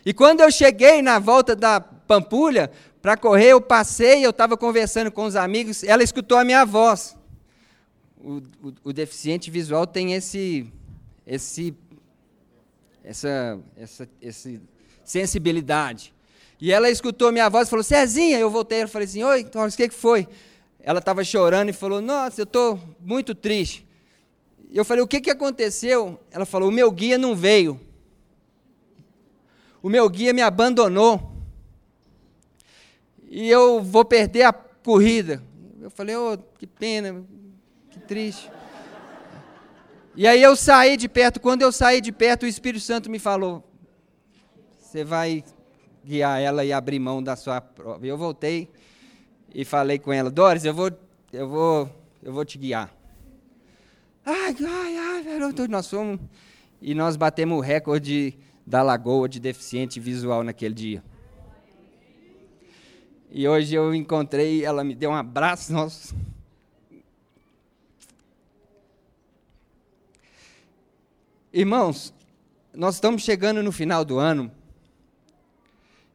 E 0.06 0.12
quando 0.12 0.40
eu 0.40 0.50
cheguei 0.50 1.00
na 1.00 1.18
volta 1.18 1.56
da 1.56 1.80
Pampulha 1.80 2.70
para 3.04 3.18
correr, 3.18 3.48
eu 3.48 3.60
passei, 3.60 4.24
eu 4.24 4.30
estava 4.30 4.56
conversando 4.56 5.12
com 5.12 5.26
os 5.26 5.36
amigos, 5.36 5.84
ela 5.84 6.02
escutou 6.02 6.38
a 6.38 6.42
minha 6.42 6.64
voz. 6.64 7.14
O, 8.16 8.38
o, 8.62 8.74
o 8.84 8.92
deficiente 8.94 9.50
visual 9.50 9.86
tem 9.86 10.14
esse, 10.14 10.72
esse, 11.26 11.74
essa, 13.04 13.60
essa, 13.76 14.08
essa 14.22 14.58
sensibilidade. 15.04 16.14
E 16.58 16.72
ela 16.72 16.88
escutou 16.88 17.30
minha 17.30 17.50
voz 17.50 17.68
e 17.68 17.70
falou, 17.70 17.82
Cezinha, 17.82 18.38
eu 18.38 18.48
voltei, 18.48 18.84
eu 18.84 18.88
falei 18.88 19.06
assim, 19.06 19.22
oi, 19.22 19.44
Thomas, 19.44 19.74
o 19.74 19.76
que, 19.76 19.90
que 19.90 19.94
foi? 19.94 20.26
Ela 20.80 21.00
estava 21.00 21.22
chorando 21.22 21.68
e 21.68 21.74
falou, 21.74 22.00
nossa, 22.00 22.40
eu 22.40 22.44
estou 22.44 22.80
muito 22.98 23.34
triste. 23.34 23.86
Eu 24.72 24.82
falei, 24.82 25.04
o 25.04 25.06
que, 25.06 25.20
que 25.20 25.30
aconteceu? 25.30 26.18
Ela 26.30 26.46
falou, 26.46 26.70
o 26.70 26.72
meu 26.72 26.90
guia 26.90 27.18
não 27.18 27.36
veio. 27.36 27.78
O 29.82 29.90
meu 29.90 30.08
guia 30.08 30.32
me 30.32 30.40
abandonou. 30.40 31.33
E 33.36 33.50
eu 33.50 33.82
vou 33.82 34.04
perder 34.04 34.44
a 34.44 34.52
corrida. 34.52 35.42
Eu 35.80 35.90
falei, 35.90 36.14
oh, 36.14 36.38
que 36.56 36.68
pena, 36.68 37.24
que 37.90 37.98
triste. 37.98 38.48
E 40.14 40.24
aí 40.24 40.40
eu 40.40 40.54
saí 40.54 40.96
de 40.96 41.08
perto, 41.08 41.40
quando 41.40 41.62
eu 41.62 41.72
saí 41.72 42.00
de 42.00 42.12
perto, 42.12 42.44
o 42.44 42.46
Espírito 42.46 42.84
Santo 42.84 43.10
me 43.10 43.18
falou: 43.18 43.68
Você 44.78 45.02
vai 45.02 45.42
guiar 46.04 46.40
ela 46.40 46.64
e 46.64 46.72
abrir 46.72 47.00
mão 47.00 47.20
da 47.20 47.34
sua 47.34 47.60
prova. 47.60 48.06
Eu 48.06 48.16
voltei 48.16 48.70
e 49.52 49.64
falei 49.64 49.98
com 49.98 50.12
ela, 50.12 50.30
Doris, 50.30 50.64
eu 50.64 50.72
vou, 50.72 50.92
eu 51.32 51.48
vou, 51.48 51.90
eu 52.22 52.32
vou 52.32 52.44
te 52.44 52.56
guiar. 52.56 52.94
Ai, 54.24 54.54
ai, 54.64 54.96
ai, 54.96 55.24
garoto, 55.24 55.66
nós 55.66 55.90
fomos 55.90 56.20
e 56.80 56.94
nós 56.94 57.16
batemos 57.16 57.58
o 57.58 57.60
recorde 57.60 58.38
da 58.64 58.80
lagoa 58.80 59.28
de 59.28 59.40
deficiente 59.40 59.98
visual 59.98 60.44
naquele 60.44 60.74
dia. 60.74 61.02
E 63.36 63.48
hoje 63.48 63.74
eu 63.74 63.92
encontrei, 63.92 64.64
ela 64.64 64.84
me 64.84 64.94
deu 64.94 65.10
um 65.10 65.14
abraço, 65.16 65.72
nossa. 65.72 66.14
Irmãos, 71.52 72.14
nós 72.72 72.94
estamos 72.94 73.22
chegando 73.22 73.60
no 73.60 73.72
final 73.72 74.04
do 74.04 74.20
ano 74.20 74.52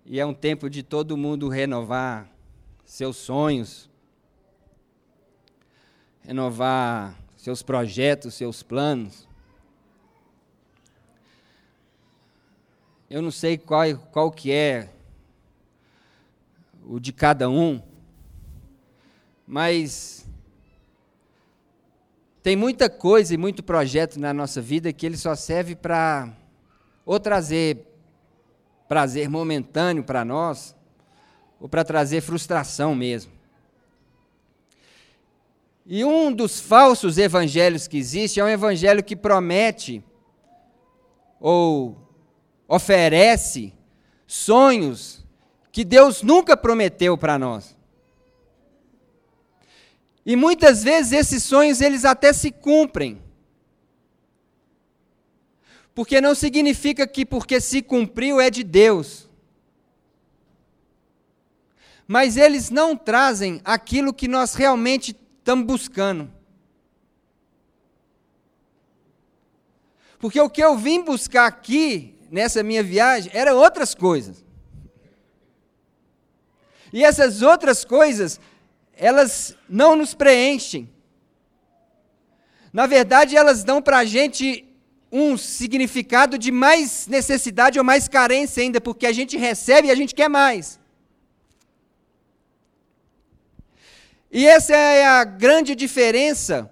e 0.05 0.17
é 0.17 0.25
um 0.25 0.33
tempo 0.33 0.69
de 0.69 0.81
todo 0.81 1.17
mundo 1.17 1.49
renovar 1.49 2.31
seus 2.85 3.17
sonhos, 3.17 3.89
renovar 6.21 7.19
seus 7.35 7.61
projetos, 7.61 8.33
seus 8.33 8.63
planos. 8.63 9.27
Eu 13.09 13.21
não 13.21 13.29
sei 13.29 13.57
qual, 13.57 13.83
qual 14.09 14.31
que 14.31 14.53
é 14.53 14.89
o 16.89 17.00
de 17.00 17.13
cada 17.13 17.48
um, 17.48 17.79
mas 19.46 20.27
tem 22.41 22.55
muita 22.55 22.89
coisa 22.89 23.31
e 23.31 23.38
muito 23.38 23.62
projeto 23.62 24.19
na 24.19 24.34
nossa 24.34 24.60
vida 24.60 24.91
que 24.91 25.05
ele 25.05 25.15
só 25.15 25.36
serve 25.36 25.75
para 25.75 26.36
ou 27.05 27.19
trazer 27.19 27.86
prazer 28.88 29.29
momentâneo 29.29 30.03
para 30.03 30.25
nós, 30.25 30.75
ou 31.60 31.69
para 31.69 31.84
trazer 31.84 32.22
frustração 32.22 32.96
mesmo. 32.96 33.31
E 35.86 36.03
um 36.03 36.34
dos 36.34 36.60
falsos 36.60 37.19
evangelhos 37.19 37.88
que 37.88 37.98
existe 37.98 38.39
é 38.39 38.43
um 38.43 38.50
evangelho 38.50 39.03
que 39.03 39.15
promete 39.15 40.03
ou 41.39 41.96
oferece 42.67 43.74
sonhos 44.25 45.18
que 45.71 45.83
Deus 45.83 46.21
nunca 46.21 46.57
prometeu 46.57 47.17
para 47.17 47.38
nós. 47.38 47.75
E 50.25 50.35
muitas 50.35 50.83
vezes 50.83 51.11
esses 51.11 51.43
sonhos 51.43 51.81
eles 51.81 52.05
até 52.05 52.33
se 52.33 52.51
cumprem. 52.51 53.21
Porque 55.93 56.21
não 56.21 56.35
significa 56.35 57.07
que 57.07 57.25
porque 57.25 57.59
se 57.59 57.81
cumpriu 57.81 58.39
é 58.39 58.49
de 58.49 58.63
Deus. 58.63 59.27
Mas 62.07 62.38
eles 62.38 62.69
não 62.69 62.95
trazem 62.95 63.61
aquilo 63.63 64.13
que 64.13 64.27
nós 64.27 64.53
realmente 64.55 65.15
estamos 65.39 65.65
buscando. 65.65 66.31
Porque 70.19 70.39
o 70.39 70.49
que 70.49 70.63
eu 70.63 70.77
vim 70.77 71.01
buscar 71.01 71.45
aqui, 71.45 72.15
nessa 72.29 72.61
minha 72.61 72.83
viagem, 72.83 73.31
eram 73.33 73.57
outras 73.57 73.95
coisas. 73.95 74.43
E 76.91 77.03
essas 77.03 77.41
outras 77.41 77.86
coisas, 77.86 78.39
elas 78.96 79.55
não 79.69 79.96
nos 79.96 80.13
preenchem. 80.13 80.89
Na 82.72 82.86
verdade, 82.86 83.36
elas 83.36 83.63
dão 83.63 83.81
para 83.81 84.00
a 84.00 84.05
gente 84.05 84.65
um 85.12 85.38
significado 85.38 86.38
de 86.38 86.51
mais 86.51 87.08
necessidade 87.08 87.79
ou 87.79 87.86
mais 87.86 88.08
carência 88.08 88.62
ainda, 88.62 88.79
porque 88.79 89.05
a 89.05 89.12
gente 89.12 89.38
recebe 89.38 89.88
e 89.88 89.91
a 89.91 89.96
gente 89.96 90.13
quer 90.13 90.29
mais. 90.29 90.79
E 94.31 94.46
essa 94.46 94.75
é 94.75 95.05
a 95.05 95.24
grande 95.24 95.74
diferença, 95.74 96.69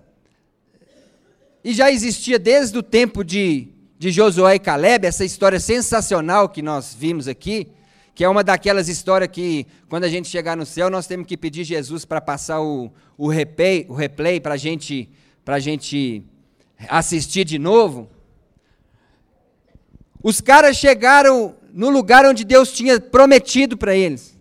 e 1.63 1.73
já 1.73 1.91
existia 1.91 2.37
desde 2.37 2.77
o 2.77 2.83
tempo 2.83 3.23
de, 3.23 3.69
de 3.97 4.11
Josué 4.11 4.55
e 4.55 4.59
Caleb, 4.59 5.07
essa 5.07 5.25
história 5.25 5.59
sensacional 5.59 6.47
que 6.47 6.61
nós 6.61 6.93
vimos 6.93 7.27
aqui, 7.27 7.67
que 8.17 8.23
é 8.23 8.27
uma 8.27 8.43
daquelas 8.43 8.89
histórias 8.89 9.29
que, 9.31 9.67
quando 9.87 10.05
a 10.05 10.09
gente 10.09 10.27
chegar 10.27 10.57
no 10.57 10.65
céu, 10.65 10.89
nós 10.89 11.05
temos 11.05 11.27
que 11.27 11.37
pedir 11.37 11.63
Jesus 11.63 12.03
para 12.03 12.19
passar 12.19 12.59
o, 12.59 12.91
o 13.15 13.27
replay, 13.27 13.85
o 13.87 13.93
replay 13.93 14.39
para 14.39 14.57
gente, 14.57 15.07
a 15.45 15.59
gente 15.59 16.23
assistir 16.89 17.45
de 17.45 17.59
novo. 17.59 18.09
Os 20.23 20.41
caras 20.41 20.77
chegaram 20.77 21.57
no 21.71 21.91
lugar 21.91 22.25
onde 22.25 22.43
Deus 22.43 22.71
tinha 22.71 22.99
prometido 22.99 23.77
para 23.77 23.95
eles. 23.95 24.35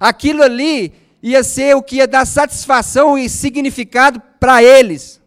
Aquilo 0.00 0.42
ali 0.42 0.92
ia 1.22 1.44
ser 1.44 1.76
o 1.76 1.82
que 1.82 1.98
ia 1.98 2.08
dar 2.08 2.26
satisfação 2.26 3.16
e 3.16 3.28
significado 3.28 4.20
para 4.40 4.60
eles. 4.64 5.20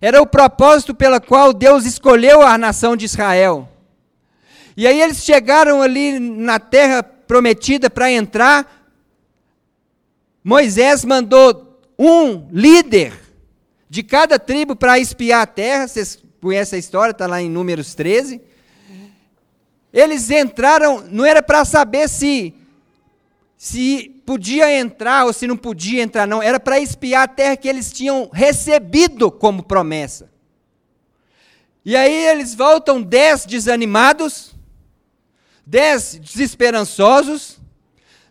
Era 0.00 0.22
o 0.22 0.26
propósito 0.26 0.94
pelo 0.94 1.20
qual 1.20 1.52
Deus 1.52 1.84
escolheu 1.84 2.42
a 2.42 2.56
nação 2.56 2.94
de 2.94 3.06
Israel. 3.06 3.68
E 4.80 4.86
aí 4.86 4.98
eles 4.98 5.22
chegaram 5.22 5.82
ali 5.82 6.18
na 6.18 6.58
terra 6.58 7.02
prometida 7.02 7.90
para 7.90 8.10
entrar. 8.10 8.88
Moisés 10.42 11.04
mandou 11.04 11.78
um 11.98 12.48
líder 12.50 13.12
de 13.90 14.02
cada 14.02 14.38
tribo 14.38 14.74
para 14.74 14.98
espiar 14.98 15.42
a 15.42 15.46
terra. 15.46 15.86
Vocês 15.86 16.18
conhecem 16.40 16.78
a 16.78 16.80
história, 16.80 17.10
está 17.10 17.26
lá 17.26 17.42
em 17.42 17.50
Números 17.50 17.94
13. 17.94 18.40
Eles 19.92 20.30
entraram, 20.30 21.04
não 21.10 21.26
era 21.26 21.42
para 21.42 21.62
saber 21.66 22.08
se 22.08 22.54
se 23.58 24.22
podia 24.24 24.74
entrar 24.74 25.26
ou 25.26 25.34
se 25.34 25.46
não 25.46 25.58
podia 25.58 26.02
entrar, 26.02 26.26
não. 26.26 26.42
Era 26.42 26.58
para 26.58 26.80
espiar 26.80 27.24
a 27.24 27.28
terra 27.28 27.54
que 27.54 27.68
eles 27.68 27.92
tinham 27.92 28.30
recebido 28.32 29.30
como 29.30 29.62
promessa. 29.62 30.30
E 31.84 31.94
aí 31.94 32.28
eles 32.28 32.54
voltam 32.54 33.02
dez 33.02 33.44
desanimados, 33.44 34.58
dez 35.66 36.18
desesperançosos, 36.20 37.58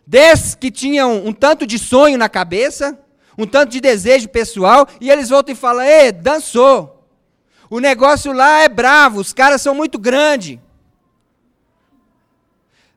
dez 0.06 0.54
que 0.54 0.70
tinham 0.70 1.24
um 1.26 1.32
tanto 1.32 1.66
de 1.66 1.78
sonho 1.78 2.18
na 2.18 2.28
cabeça, 2.28 2.98
um 3.36 3.46
tanto 3.46 3.70
de 3.70 3.80
desejo 3.80 4.28
pessoal, 4.28 4.86
e 5.00 5.10
eles 5.10 5.28
voltam 5.30 5.52
e 5.52 5.56
falam: 5.56 5.82
Ei, 5.84 6.12
dançou. 6.12 7.08
O 7.68 7.78
negócio 7.78 8.32
lá 8.32 8.62
é 8.62 8.68
bravo, 8.68 9.20
os 9.20 9.32
caras 9.32 9.62
são 9.62 9.74
muito 9.74 9.98
grandes. 9.98 10.58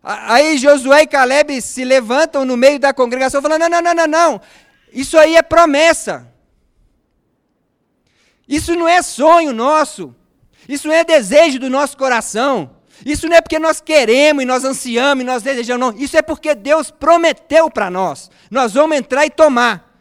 Aí 0.04 0.58
Josué 0.58 1.04
e 1.04 1.08
Caleb 1.08 1.62
se 1.62 1.86
levantam 1.86 2.44
no 2.44 2.58
meio 2.58 2.78
da 2.78 2.94
congregação 2.94 3.42
falando: 3.42 3.62
não, 3.62 3.70
não, 3.70 3.82
não, 3.82 3.94
não, 3.94 4.08
não. 4.08 4.42
Isso 4.92 5.18
aí 5.18 5.36
é 5.36 5.42
promessa. 5.42 6.28
Isso 8.48 8.76
não 8.76 8.88
é 8.88 9.02
sonho 9.02 9.54
nosso. 9.54 10.14
Isso 10.68 10.88
não 10.88 10.94
é 10.94 11.06
desejo 11.06 11.58
do 11.58 11.70
nosso 11.70 11.96
coração. 11.96 12.72
Isso 13.06 13.28
não 13.28 13.36
é 13.36 13.42
porque 13.42 13.60
nós 13.60 13.82
queremos 13.82 14.44
e 14.44 14.46
nós 14.46 14.64
ansiamos 14.64 15.24
e 15.24 15.26
nós 15.26 15.44
desejamos, 15.44 15.94
não. 15.94 16.02
Isso 16.02 16.16
é 16.16 16.22
porque 16.22 16.56
Deus 16.56 16.90
prometeu 16.90 17.70
para 17.70 17.90
nós. 17.90 18.30
Nós 18.50 18.74
vamos 18.74 18.98
entrar 18.98 19.26
e 19.26 19.30
tomar. 19.30 19.92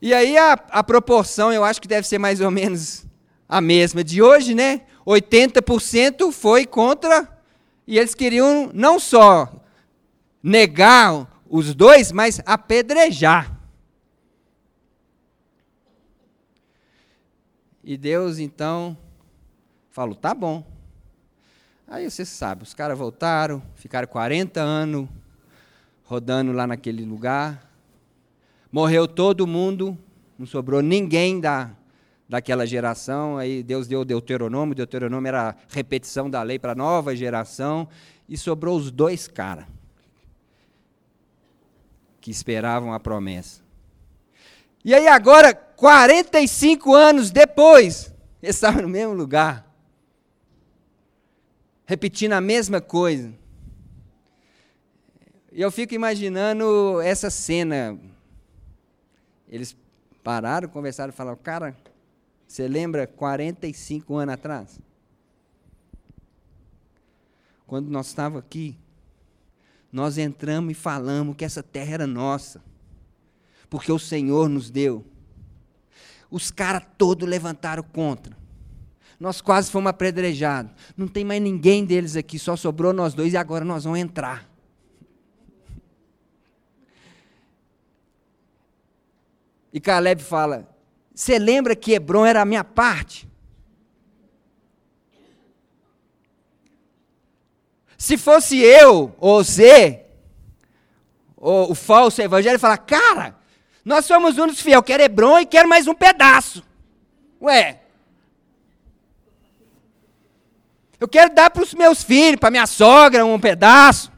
E 0.00 0.14
aí 0.14 0.36
a, 0.38 0.52
a 0.70 0.84
proporção 0.84 1.52
eu 1.52 1.64
acho 1.64 1.80
que 1.80 1.88
deve 1.88 2.06
ser 2.06 2.18
mais 2.18 2.40
ou 2.40 2.50
menos 2.50 3.04
a 3.48 3.60
mesma 3.60 4.04
de 4.04 4.22
hoje, 4.22 4.54
né? 4.54 4.82
80% 5.06 6.30
foi 6.32 6.66
contra, 6.66 7.26
e 7.86 7.98
eles 7.98 8.14
queriam 8.14 8.70
não 8.74 9.00
só 9.00 9.50
negar 10.42 11.26
os 11.48 11.74
dois, 11.74 12.12
mas 12.12 12.40
apedrejar. 12.44 13.58
E 17.82 17.96
Deus 17.96 18.38
então 18.38 18.96
falou: 19.98 20.14
tá 20.14 20.32
bom. 20.32 20.64
Aí 21.88 22.08
você 22.08 22.24
sabe, 22.24 22.62
os 22.62 22.72
caras 22.72 22.96
voltaram, 22.96 23.60
ficaram 23.74 24.06
40 24.06 24.60
anos 24.60 25.08
rodando 26.04 26.52
lá 26.52 26.68
naquele 26.68 27.04
lugar. 27.04 27.68
Morreu 28.70 29.08
todo 29.08 29.46
mundo, 29.46 29.98
não 30.38 30.46
sobrou 30.46 30.80
ninguém 30.82 31.40
da, 31.40 31.70
daquela 32.28 32.64
geração, 32.64 33.38
aí 33.38 33.62
Deus 33.62 33.88
deu 33.88 34.02
o 34.02 34.04
Deuteronômio, 34.04 34.74
Deuteronômio 34.74 35.28
era 35.28 35.50
a 35.50 35.54
repetição 35.68 36.30
da 36.30 36.42
lei 36.42 36.60
para 36.60 36.72
a 36.72 36.76
nova 36.76 37.16
geração, 37.16 37.88
e 38.28 38.36
sobrou 38.36 38.76
os 38.76 38.90
dois 38.92 39.26
caras 39.26 39.64
que 42.20 42.30
esperavam 42.30 42.92
a 42.92 43.00
promessa. 43.00 43.62
E 44.84 44.94
aí 44.94 45.08
agora, 45.08 45.54
45 45.54 46.94
anos 46.94 47.30
depois, 47.30 48.14
eles 48.40 48.54
estavam 48.54 48.82
no 48.82 48.88
mesmo 48.88 49.14
lugar, 49.14 49.67
repetindo 51.88 52.34
a 52.34 52.40
mesma 52.40 52.82
coisa. 52.82 53.32
E 55.50 55.58
eu 55.62 55.70
fico 55.70 55.94
imaginando 55.94 57.00
essa 57.00 57.30
cena. 57.30 57.98
Eles 59.48 59.74
pararam, 60.22 60.68
conversaram 60.68 61.10
e 61.10 61.16
falaram, 61.16 61.38
cara, 61.38 61.74
você 62.46 62.68
lembra 62.68 63.06
45 63.06 64.16
anos 64.16 64.34
atrás? 64.34 64.78
Quando 67.66 67.88
nós 67.88 68.08
estávamos 68.08 68.40
aqui, 68.44 68.76
nós 69.90 70.18
entramos 70.18 70.72
e 70.72 70.74
falamos 70.74 71.36
que 71.36 71.44
essa 71.44 71.62
terra 71.62 71.94
era 71.94 72.06
nossa, 72.06 72.62
porque 73.70 73.90
o 73.90 73.98
Senhor 73.98 74.46
nos 74.50 74.68
deu. 74.68 75.06
Os 76.30 76.50
caras 76.50 76.82
todos 76.98 77.26
levantaram 77.26 77.82
contra. 77.82 78.36
Nós 79.18 79.40
quase 79.40 79.70
fomos 79.70 79.90
apredrejados. 79.90 80.72
Não 80.96 81.08
tem 81.08 81.24
mais 81.24 81.42
ninguém 81.42 81.84
deles 81.84 82.14
aqui, 82.16 82.38
só 82.38 82.54
sobrou 82.54 82.92
nós 82.92 83.14
dois 83.14 83.32
e 83.32 83.36
agora 83.36 83.64
nós 83.64 83.84
vamos 83.84 83.98
entrar. 83.98 84.48
E 89.72 89.80
Caleb 89.80 90.22
fala: 90.22 90.68
Você 91.14 91.38
lembra 91.38 91.74
que 91.74 91.92
Hebron 91.92 92.24
era 92.24 92.40
a 92.40 92.44
minha 92.44 92.62
parte? 92.62 93.28
Se 97.96 98.16
fosse 98.16 98.58
eu 98.58 99.14
ou 99.18 99.42
você, 99.42 100.04
ou 101.36 101.72
o 101.72 101.74
falso 101.74 102.22
evangelho, 102.22 102.58
falar: 102.58 102.78
Cara, 102.78 103.36
nós 103.84 104.04
somos 104.04 104.38
únicos 104.38 104.60
fiel, 104.60 104.82
quero 104.82 105.02
Hebron 105.02 105.40
e 105.40 105.46
quero 105.46 105.68
mais 105.68 105.88
um 105.88 105.94
pedaço. 105.94 106.62
Ué. 107.42 107.82
Eu 111.00 111.06
quero 111.06 111.32
dar 111.32 111.50
para 111.50 111.62
os 111.62 111.74
meus 111.74 112.02
filhos, 112.02 112.40
para 112.40 112.50
minha 112.50 112.66
sogra 112.66 113.24
um 113.24 113.38
pedaço. 113.38 114.12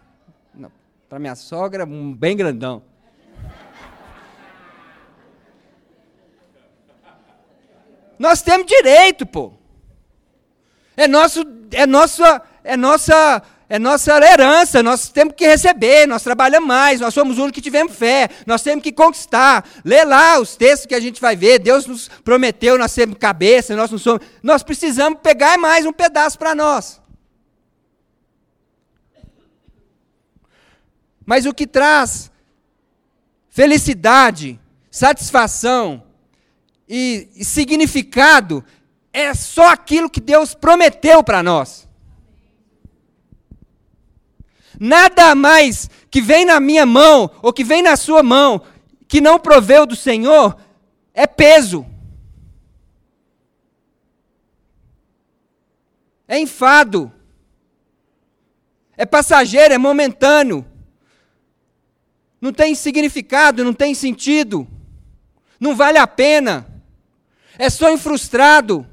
Para 1.08 1.18
minha 1.18 1.34
sogra, 1.34 1.84
um 1.84 2.14
bem 2.14 2.36
grandão. 2.36 2.82
Nós 8.18 8.42
temos 8.42 8.66
direito, 8.66 9.26
pô. 9.26 9.52
É 10.96 11.08
nosso, 11.08 11.42
é 11.72 11.86
nossa, 11.86 12.42
é 12.62 12.76
nossa, 12.76 13.42
é 13.70 13.78
nossa 13.78 14.12
herança. 14.18 14.82
Nós 14.82 15.08
temos 15.10 15.32
que 15.36 15.46
receber. 15.46 16.04
Nós 16.06 16.24
trabalhamos 16.24 16.66
mais. 16.66 17.00
Nós 17.00 17.14
somos 17.14 17.34
os 17.34 17.38
únicos 17.38 17.54
que 17.54 17.62
tivemos 17.62 17.94
fé. 17.94 18.28
Nós 18.44 18.62
temos 18.62 18.82
que 18.82 18.90
conquistar. 18.90 19.64
Lê 19.84 20.04
lá 20.04 20.40
os 20.40 20.56
textos 20.56 20.86
que 20.86 20.94
a 20.94 20.98
gente 20.98 21.20
vai 21.20 21.36
ver. 21.36 21.60
Deus 21.60 21.86
nos 21.86 22.08
prometeu. 22.24 22.76
Nós 22.76 22.92
temos 22.92 23.16
cabeça. 23.16 23.76
Nós 23.76 23.88
não 23.88 23.98
somos. 23.98 24.26
Nós 24.42 24.64
precisamos 24.64 25.20
pegar 25.22 25.56
mais 25.56 25.86
um 25.86 25.92
pedaço 25.92 26.36
para 26.36 26.52
nós. 26.52 27.00
Mas 31.24 31.46
o 31.46 31.54
que 31.54 31.64
traz 31.64 32.28
felicidade, 33.50 34.58
satisfação, 34.90 36.02
e, 36.88 37.28
e 37.36 37.44
significado 37.44 38.64
é 39.12 39.32
só 39.32 39.68
aquilo 39.68 40.10
que 40.10 40.20
Deus 40.20 40.54
prometeu 40.54 41.22
para 41.22 41.40
nós. 41.40 41.88
Nada 44.80 45.34
mais 45.34 45.90
que 46.10 46.22
vem 46.22 46.46
na 46.46 46.58
minha 46.58 46.86
mão 46.86 47.30
ou 47.42 47.52
que 47.52 47.62
vem 47.62 47.82
na 47.82 47.96
sua 47.96 48.22
mão 48.22 48.62
que 49.06 49.20
não 49.20 49.38
proveu 49.38 49.84
do 49.84 49.94
Senhor 49.94 50.56
é 51.14 51.26
peso. 51.26 51.86
É 56.26 56.38
enfado. 56.38 57.12
É 58.96 59.04
passageiro, 59.04 59.74
é 59.74 59.78
momentâneo. 59.78 60.66
Não 62.40 62.52
tem 62.52 62.74
significado, 62.74 63.62
não 63.62 63.74
tem 63.74 63.94
sentido. 63.94 64.66
Não 65.60 65.76
vale 65.76 65.98
a 65.98 66.06
pena 66.06 66.70
é 67.60 67.68
sonho 67.68 67.98
frustrado. 67.98 68.86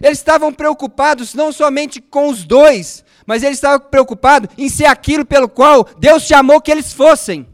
Eles 0.00 0.18
estavam 0.18 0.52
preocupados 0.52 1.34
não 1.34 1.50
somente 1.50 2.00
com 2.00 2.28
os 2.28 2.44
dois, 2.44 3.04
mas 3.26 3.42
eles 3.42 3.56
estavam 3.56 3.88
preocupados 3.88 4.50
em 4.58 4.68
ser 4.68 4.86
aquilo 4.86 5.24
pelo 5.24 5.48
qual 5.48 5.88
Deus 5.98 6.24
chamou 6.24 6.60
que 6.60 6.70
eles 6.70 6.92
fossem. 6.92 7.46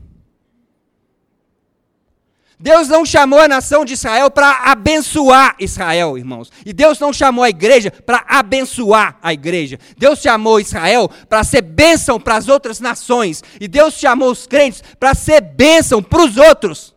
Deus 2.62 2.86
não 2.86 3.04
chamou 3.04 3.40
a 3.40 3.48
nação 3.48 3.84
de 3.84 3.94
Israel 3.94 4.30
para 4.30 4.70
abençoar 4.70 5.56
Israel, 5.58 6.16
irmãos. 6.16 6.48
E 6.64 6.72
Deus 6.72 7.00
não 7.00 7.12
chamou 7.12 7.42
a 7.42 7.50
igreja 7.50 7.90
para 7.90 8.24
abençoar 8.28 9.18
a 9.20 9.32
igreja. 9.32 9.80
Deus 9.98 10.20
chamou 10.20 10.60
Israel 10.60 11.10
para 11.28 11.42
ser 11.42 11.60
bênção 11.60 12.20
para 12.20 12.36
as 12.36 12.46
outras 12.46 12.78
nações. 12.78 13.42
E 13.60 13.66
Deus 13.66 13.94
chamou 13.94 14.30
os 14.30 14.46
crentes 14.46 14.80
para 15.00 15.12
ser 15.12 15.40
bênção 15.40 16.00
para 16.00 16.22
os 16.22 16.36
outros. 16.36 16.94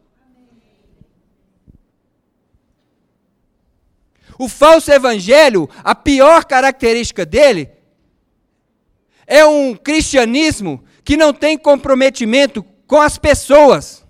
O 4.37 4.49
falso 4.49 4.91
evangelho, 4.91 5.69
a 5.83 5.95
pior 5.95 6.45
característica 6.45 7.25
dele, 7.25 7.69
é 9.25 9.45
um 9.45 9.75
cristianismo 9.75 10.83
que 11.03 11.15
não 11.15 11.33
tem 11.33 11.57
comprometimento 11.57 12.63
com 12.85 13.01
as 13.01 13.17
pessoas. 13.17 14.05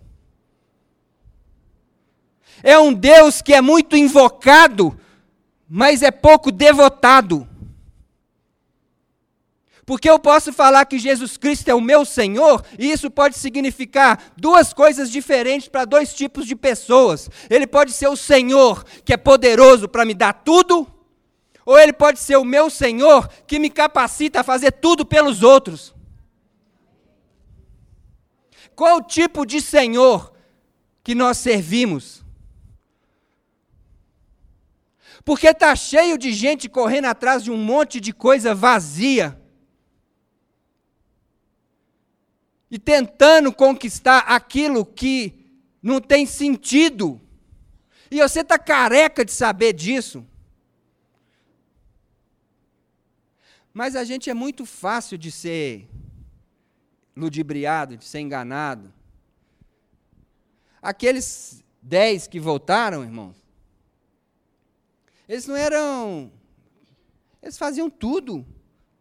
É 2.64 2.78
um 2.80 2.94
Deus 2.94 3.42
que 3.42 3.54
é 3.54 3.62
muito 3.62 3.96
invocado, 3.96 5.00
mas 5.70 6.02
é 6.02 6.12
pouco 6.12 6.52
devotado. 6.52 7.48
Porque 9.86 10.10
eu 10.10 10.18
posso 10.18 10.52
falar 10.52 10.86
que 10.86 10.98
Jesus 10.98 11.38
Cristo 11.38 11.70
é 11.70 11.74
o 11.74 11.80
meu 11.80 12.06
Senhor, 12.06 12.66
e 12.78 12.92
isso 12.92 13.12
pode 13.12 13.38
significar 13.38 14.34
duas 14.36 14.74
coisas 14.74 15.12
diferentes 15.12 15.68
para 15.68 15.86
dois 15.86 16.14
tipos 16.14 16.48
de 16.48 16.56
pessoas. 16.56 17.30
Ele 17.50 17.68
pode 17.68 17.92
ser 17.92 18.08
o 18.08 18.16
Senhor, 18.16 18.84
que 19.06 19.14
é 19.14 19.18
poderoso 19.18 19.88
para 19.88 20.04
me 20.04 20.16
dar 20.16 20.34
tudo, 20.34 20.88
ou 21.64 21.78
ele 21.78 21.94
pode 21.94 22.20
ser 22.20 22.36
o 22.38 22.44
meu 22.44 22.70
Senhor, 22.70 23.28
que 23.46 23.60
me 23.60 23.70
capacita 23.70 24.40
a 24.40 24.44
fazer 24.44 24.72
tudo 24.72 25.06
pelos 25.06 25.44
outros. 25.44 25.94
Qual 28.76 29.04
tipo 29.04 29.46
de 29.46 29.62
Senhor 29.62 30.34
que 31.04 31.14
nós 31.14 31.38
servimos? 31.38 32.24
Porque 35.24 35.48
está 35.48 35.76
cheio 35.76 36.18
de 36.18 36.34
gente 36.34 36.68
correndo 36.68 37.06
atrás 37.06 37.44
de 37.44 37.52
um 37.52 37.58
monte 37.58 38.00
de 38.00 38.12
coisa 38.12 38.54
vazia 38.54 39.45
e 42.76 42.78
tentando 42.78 43.54
conquistar 43.54 44.18
aquilo 44.28 44.86
que 44.86 45.34
não 45.82 46.02
tem 46.02 46.26
sentido. 46.26 47.22
E 48.12 48.20
você 48.20 48.42
está 48.42 48.60
careca 48.60 49.24
de 49.24 49.32
saber 49.32 49.72
disso. 49.72 50.28
Mas 53.74 53.96
a 53.96 54.04
gente 54.04 54.30
é 54.30 54.34
muito 54.34 54.66
fácil 54.66 55.18
de 55.18 55.32
ser 55.32 55.88
ludibriado, 57.16 57.96
de 57.96 58.04
ser 58.04 58.20
enganado. 58.20 58.94
Aqueles 60.82 61.64
dez 61.82 62.28
que 62.28 62.42
voltaram, 62.42 63.04
irmãos, 63.04 63.38
eles 65.30 65.48
não 65.48 65.56
eram. 65.56 66.30
Eles 67.42 67.58
faziam 67.58 67.90
tudo 67.90 68.46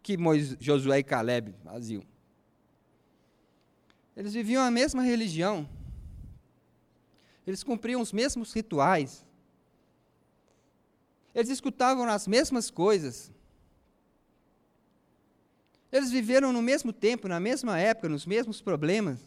que 0.01 0.15
Moisés, 0.15 0.55
Josué 0.61 0.99
e 0.99 1.03
Caleb 1.03 1.53
faziam. 1.61 2.14
Eles 4.15 4.33
viviam 4.33 4.63
a 4.63 4.71
mesma 4.71 5.03
religião. 5.03 5.67
Eles 7.45 7.63
cumpriam 7.63 8.01
os 8.01 8.13
mesmos 8.13 8.53
rituais. 8.53 9.25
Eles 11.33 11.49
escutavam 11.49 12.05
as 12.05 12.27
mesmas 12.27 12.71
coisas. 12.71 13.31
Eles 15.91 16.09
viveram 16.11 16.53
no 16.53 16.61
mesmo 16.61 16.93
tempo, 16.93 17.27
na 17.27 17.39
mesma 17.39 17.77
época, 17.77 18.09
nos 18.09 18.25
mesmos 18.25 18.61
problemas. 18.61 19.19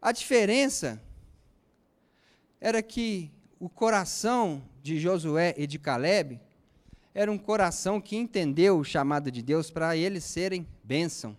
A 0.00 0.10
diferença 0.10 1.00
era 2.60 2.82
que 2.82 3.30
o 3.58 3.68
coração 3.68 4.62
de 4.82 4.98
Josué 4.98 5.54
e 5.56 5.66
de 5.66 5.78
Caleb 5.78 6.40
era 7.14 7.30
um 7.30 7.38
coração 7.38 8.00
que 8.00 8.16
entendeu 8.16 8.78
o 8.78 8.84
chamado 8.84 9.30
de 9.30 9.42
Deus 9.42 9.70
para 9.70 9.96
eles 9.96 10.24
serem 10.24 10.66
bênção. 10.82 11.36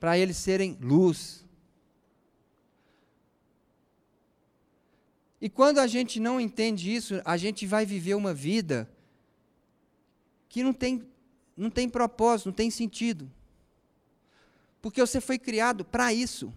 Para 0.00 0.18
eles 0.18 0.38
serem 0.38 0.78
luz. 0.80 1.44
E 5.40 5.48
quando 5.48 5.78
a 5.78 5.86
gente 5.86 6.18
não 6.18 6.40
entende 6.40 6.92
isso, 6.92 7.20
a 7.24 7.36
gente 7.36 7.66
vai 7.66 7.84
viver 7.84 8.14
uma 8.14 8.34
vida 8.34 8.90
que 10.48 10.62
não 10.62 10.72
tem, 10.72 11.06
não 11.56 11.70
tem 11.70 11.88
propósito, 11.88 12.46
não 12.46 12.54
tem 12.54 12.70
sentido. 12.70 13.30
Porque 14.82 15.00
você 15.00 15.20
foi 15.20 15.38
criado 15.38 15.84
para 15.84 16.12
isso. 16.12 16.52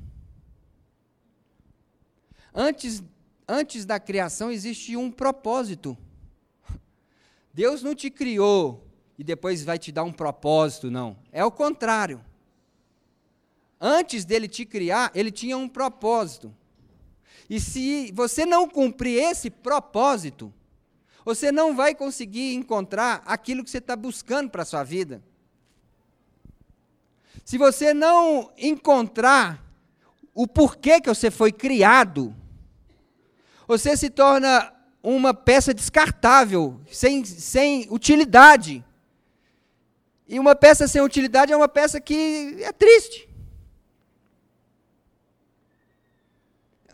Antes, 2.54 3.04
antes 3.48 3.86
da 3.86 4.00
criação 4.00 4.52
existe 4.52 4.96
um 4.96 5.12
propósito. 5.12 5.98
Deus 7.54 7.84
não 7.84 7.94
te 7.94 8.10
criou 8.10 8.88
e 9.18 9.24
depois 9.24 9.64
vai 9.64 9.78
te 9.78 9.92
dar 9.92 10.04
um 10.04 10.14
propósito, 10.14 10.90
não. 10.90 11.18
É 11.32 11.44
o 11.44 11.52
contrário. 11.52 12.24
Antes 13.86 14.24
dele 14.24 14.48
te 14.48 14.66
criar, 14.66 15.12
ele 15.14 15.30
tinha 15.30 15.58
um 15.58 15.68
propósito. 15.68 16.56
E 17.50 17.60
se 17.60 18.14
você 18.14 18.46
não 18.46 18.66
cumprir 18.66 19.22
esse 19.22 19.50
propósito, 19.50 20.54
você 21.26 21.52
não 21.52 21.76
vai 21.76 21.94
conseguir 21.94 22.54
encontrar 22.54 23.22
aquilo 23.26 23.62
que 23.62 23.70
você 23.70 23.80
está 23.80 23.94
buscando 23.94 24.50
para 24.50 24.62
a 24.62 24.66
sua 24.66 24.86
vida. 24.86 25.22
Se 27.44 27.58
você 27.58 27.94
não 27.94 28.54
encontrar 28.58 29.62
o 30.34 30.48
porquê 30.48 31.02
que 31.02 31.10
você 31.10 31.30
foi 31.30 31.52
criado, 31.52 32.34
você 33.68 33.98
se 33.98 34.10
torna 34.10 34.74
uma 35.04 35.34
peça 35.34 35.74
descartável, 35.74 36.80
sem, 36.90 37.26
sem 37.26 37.86
utilidade. 37.90 38.82
E 40.26 40.40
uma 40.40 40.56
peça 40.56 40.88
sem 40.88 41.02
utilidade 41.02 41.52
é 41.52 41.58
uma 41.58 41.68
peça 41.68 42.00
que 42.00 42.56
é 42.62 42.72
triste. 42.72 43.33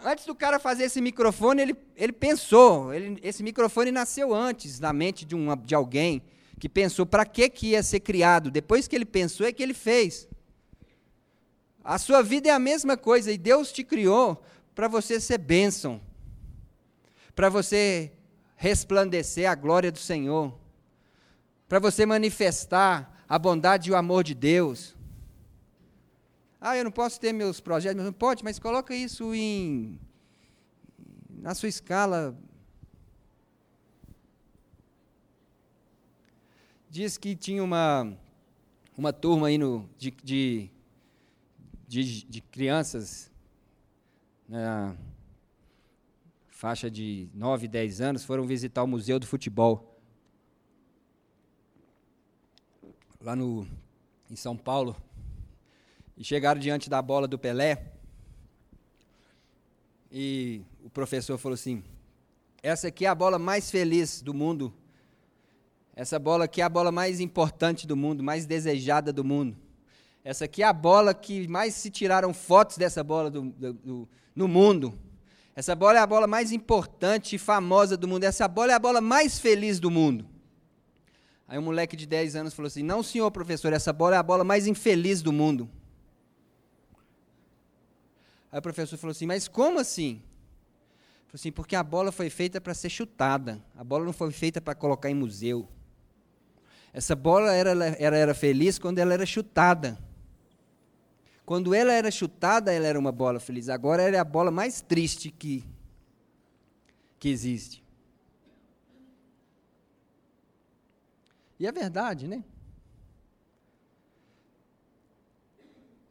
Antes 0.03 0.25
do 0.25 0.33
cara 0.33 0.59
fazer 0.59 0.83
esse 0.83 1.01
microfone, 1.01 1.61
ele, 1.61 1.75
ele 1.95 2.13
pensou. 2.13 2.93
Ele, 2.93 3.19
esse 3.21 3.43
microfone 3.43 3.91
nasceu 3.91 4.33
antes 4.33 4.79
na 4.79 4.93
mente 4.93 5.25
de, 5.25 5.35
uma, 5.35 5.57
de 5.57 5.75
alguém 5.75 6.21
que 6.57 6.69
pensou 6.69 7.05
para 7.05 7.25
que, 7.25 7.49
que 7.49 7.67
ia 7.67 7.83
ser 7.83 7.99
criado. 7.99 8.49
Depois 8.49 8.87
que 8.87 8.95
ele 8.95 9.05
pensou, 9.05 9.45
é 9.45 9.51
que 9.51 9.61
ele 9.61 9.73
fez. 9.73 10.27
A 11.83 11.97
sua 11.97 12.21
vida 12.21 12.49
é 12.49 12.51
a 12.51 12.59
mesma 12.59 12.95
coisa 12.95 13.31
e 13.31 13.37
Deus 13.37 13.71
te 13.71 13.83
criou 13.83 14.41
para 14.75 14.87
você 14.87 15.19
ser 15.19 15.37
bênção, 15.37 15.99
para 17.35 17.49
você 17.49 18.11
resplandecer 18.55 19.49
a 19.49 19.55
glória 19.55 19.91
do 19.91 19.97
Senhor, 19.97 20.53
para 21.67 21.79
você 21.79 22.05
manifestar 22.05 23.23
a 23.27 23.39
bondade 23.39 23.89
e 23.89 23.91
o 23.91 23.95
amor 23.95 24.23
de 24.23 24.33
Deus. 24.33 24.95
Ah, 26.61 26.75
eu 26.75 26.83
não 26.83 26.91
posso 26.91 27.19
ter 27.19 27.31
meus 27.31 27.59
projetos, 27.61 28.03
não 28.03 28.11
pode, 28.11 28.43
mas 28.43 28.59
coloca 28.59 28.93
isso 28.93 29.33
em 29.33 29.99
na 31.29 31.55
sua 31.55 31.69
escala. 31.69 32.37
Diz 36.89 37.17
que 37.17 37.35
tinha 37.35 37.63
uma 37.63 38.13
uma 38.97 39.13
turma 39.13 39.47
aí 39.47 39.57
no, 39.57 39.89
de, 39.97 40.11
de 40.11 40.69
de, 41.87 42.23
de 42.25 42.41
crianças 42.41 43.31
na 44.47 44.95
faixa 46.49 46.91
de 46.91 47.29
9, 47.33 47.69
10 47.69 48.01
anos 48.01 48.25
foram 48.25 48.45
visitar 48.45 48.83
o 48.83 48.87
Museu 48.87 49.17
do 49.17 49.25
Futebol. 49.25 49.97
Lá 53.21 53.33
no, 53.33 53.65
em 54.29 54.35
São 54.35 54.57
Paulo. 54.57 54.95
E 56.19 56.23
chegaram 56.25 56.59
diante 56.59 56.89
da 56.89 57.01
bola 57.01 57.29
do 57.29 57.39
Pelé. 57.39 57.81
E 60.11 60.61
o 60.83 60.89
professor 60.89 61.37
falou 61.37 61.53
assim: 61.53 61.81
Essa 62.61 62.89
aqui 62.89 63.05
é 63.05 63.07
a 63.07 63.15
bola 63.15 63.39
mais 63.39 63.71
feliz 63.71 64.21
do 64.21 64.33
mundo. 64.33 64.73
Essa 65.95 66.19
bola 66.19 66.43
aqui 66.43 66.59
é 66.59 66.65
a 66.65 66.69
bola 66.69 66.91
mais 66.91 67.21
importante 67.21 67.87
do 67.87 67.95
mundo, 67.95 68.21
mais 68.21 68.45
desejada 68.45 69.13
do 69.13 69.23
mundo. 69.23 69.55
Essa 70.21 70.43
aqui 70.43 70.61
é 70.61 70.65
a 70.65 70.73
bola 70.73 71.13
que 71.13 71.47
mais 71.47 71.73
se 71.73 71.89
tiraram 71.89 72.33
fotos 72.33 72.77
dessa 72.77 73.01
bola 73.01 73.31
do, 73.31 73.43
do, 73.43 73.73
do, 73.73 74.09
no 74.35 74.47
mundo. 74.47 74.99
Essa 75.55 75.73
bola 75.73 75.99
é 75.99 76.01
a 76.01 76.07
bola 76.07 76.27
mais 76.27 76.51
importante 76.51 77.37
e 77.37 77.39
famosa 77.39 77.95
do 77.95 78.09
mundo. 78.09 78.25
Essa 78.25 78.45
bola 78.45 78.73
é 78.73 78.75
a 78.75 78.79
bola 78.79 78.99
mais 78.99 79.39
feliz 79.39 79.79
do 79.79 79.89
mundo. 79.89 80.25
Aí 81.47 81.57
um 81.57 81.61
moleque 81.61 81.95
de 81.95 82.05
10 82.05 82.35
anos 82.35 82.53
falou 82.53 82.67
assim: 82.67 82.83
Não, 82.83 83.01
senhor 83.01 83.31
professor, 83.31 83.71
essa 83.71 83.93
bola 83.93 84.15
é 84.15 84.19
a 84.19 84.23
bola 84.23 84.43
mais 84.43 84.67
infeliz 84.67 85.21
do 85.21 85.31
mundo. 85.31 85.69
Aí 88.51 88.59
o 88.59 88.61
professor 88.61 88.97
falou 88.97 89.11
assim: 89.11 89.25
Mas 89.25 89.47
como 89.47 89.79
assim? 89.79 90.21
Falou 91.27 91.35
assim: 91.35 91.51
Porque 91.51 91.75
a 91.75 91.83
bola 91.83 92.11
foi 92.11 92.29
feita 92.29 92.59
para 92.59 92.73
ser 92.73 92.89
chutada. 92.89 93.63
A 93.75 93.83
bola 93.83 94.05
não 94.05 94.13
foi 94.13 94.31
feita 94.31 94.59
para 94.59 94.75
colocar 94.75 95.09
em 95.09 95.15
museu. 95.15 95.67
Essa 96.91 97.15
bola 97.15 97.53
era, 97.53 97.71
era, 97.99 98.17
era 98.17 98.33
feliz 98.33 98.79
quando 98.79 98.99
ela 98.99 99.13
era 99.13 99.25
chutada. 99.25 99.97
Quando 101.45 101.73
ela 101.73 101.93
era 101.93 102.11
chutada, 102.11 102.71
ela 102.71 102.87
era 102.87 102.99
uma 102.99 103.11
bola 103.11 103.39
feliz. 103.39 103.69
Agora 103.69 104.03
ela 104.03 104.15
é 104.15 104.19
a 104.19 104.23
bola 104.23 104.51
mais 104.51 104.81
triste 104.81 105.31
que, 105.31 105.63
que 107.19 107.29
existe. 107.29 107.83
E 111.59 111.67
é 111.67 111.71
verdade, 111.71 112.27
né? 112.27 112.43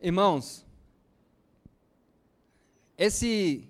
Irmãos, 0.00 0.64
esse 2.98 3.68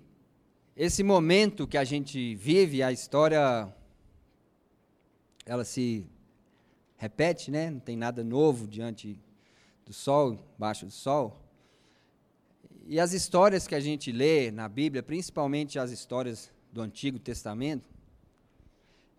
esse 0.75 1.03
momento 1.03 1.67
que 1.67 1.77
a 1.77 1.83
gente 1.83 2.35
vive, 2.35 2.81
a 2.81 2.89
história 2.89 3.67
ela 5.45 5.65
se 5.65 6.07
repete, 6.95 7.51
né? 7.51 7.69
Não 7.69 7.81
tem 7.81 7.97
nada 7.97 8.23
novo 8.23 8.65
diante 8.65 9.19
do 9.85 9.91
sol, 9.91 10.39
baixo 10.57 10.85
do 10.85 10.91
sol. 10.91 11.45
E 12.87 12.99
as 12.99 13.11
histórias 13.11 13.67
que 13.67 13.75
a 13.75 13.79
gente 13.79 14.11
lê 14.11 14.51
na 14.51 14.69
Bíblia, 14.69 15.03
principalmente 15.03 15.77
as 15.77 15.91
histórias 15.91 16.49
do 16.71 16.81
Antigo 16.81 17.19
Testamento, 17.19 17.89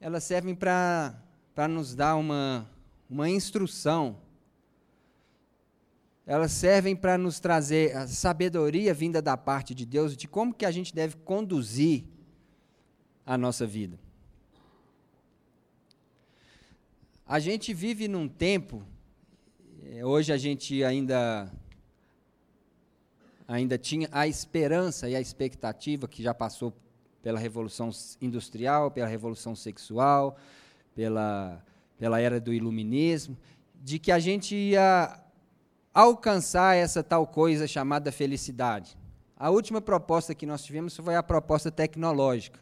elas 0.00 0.24
servem 0.24 0.54
para 0.54 1.22
nos 1.68 1.94
dar 1.94 2.16
uma, 2.16 2.68
uma 3.08 3.28
instrução. 3.28 4.16
Elas 6.26 6.52
servem 6.52 6.94
para 6.94 7.18
nos 7.18 7.40
trazer 7.40 7.96
a 7.96 8.06
sabedoria 8.06 8.94
vinda 8.94 9.20
da 9.20 9.36
parte 9.36 9.74
de 9.74 9.84
Deus 9.84 10.16
de 10.16 10.28
como 10.28 10.54
que 10.54 10.64
a 10.64 10.70
gente 10.70 10.94
deve 10.94 11.16
conduzir 11.16 12.04
a 13.24 13.36
nossa 13.36 13.66
vida. 13.66 13.98
A 17.26 17.38
gente 17.38 17.72
vive 17.72 18.08
num 18.08 18.28
tempo, 18.28 18.82
eh, 19.84 20.04
hoje 20.04 20.32
a 20.32 20.36
gente 20.36 20.82
ainda 20.82 21.50
ainda 23.46 23.76
tinha 23.78 24.08
a 24.12 24.28
esperança 24.28 25.08
e 25.08 25.16
a 25.16 25.20
expectativa 25.20 26.06
que 26.06 26.22
já 26.22 26.32
passou 26.32 26.72
pela 27.22 27.38
revolução 27.38 27.90
industrial, 28.20 28.90
pela 28.90 29.08
revolução 29.08 29.54
sexual, 29.54 30.36
pela 30.94 31.62
pela 32.00 32.18
era 32.18 32.40
do 32.40 32.52
iluminismo, 32.52 33.36
de 33.74 33.98
que 33.98 34.10
a 34.10 34.18
gente 34.18 34.56
ia 34.56 35.22
alcançar 35.92 36.76
essa 36.76 37.02
tal 37.02 37.26
coisa 37.26 37.66
chamada 37.66 38.12
felicidade. 38.12 38.96
A 39.36 39.50
última 39.50 39.80
proposta 39.80 40.34
que 40.34 40.46
nós 40.46 40.62
tivemos 40.62 40.96
foi 40.96 41.16
a 41.16 41.22
proposta 41.22 41.70
tecnológica. 41.70 42.60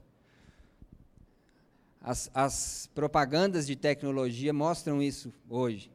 As, 2.00 2.30
as 2.32 2.88
propagandas 2.94 3.66
de 3.66 3.76
tecnologia 3.76 4.52
mostram 4.52 5.02
isso 5.02 5.32
hoje. 5.48 5.90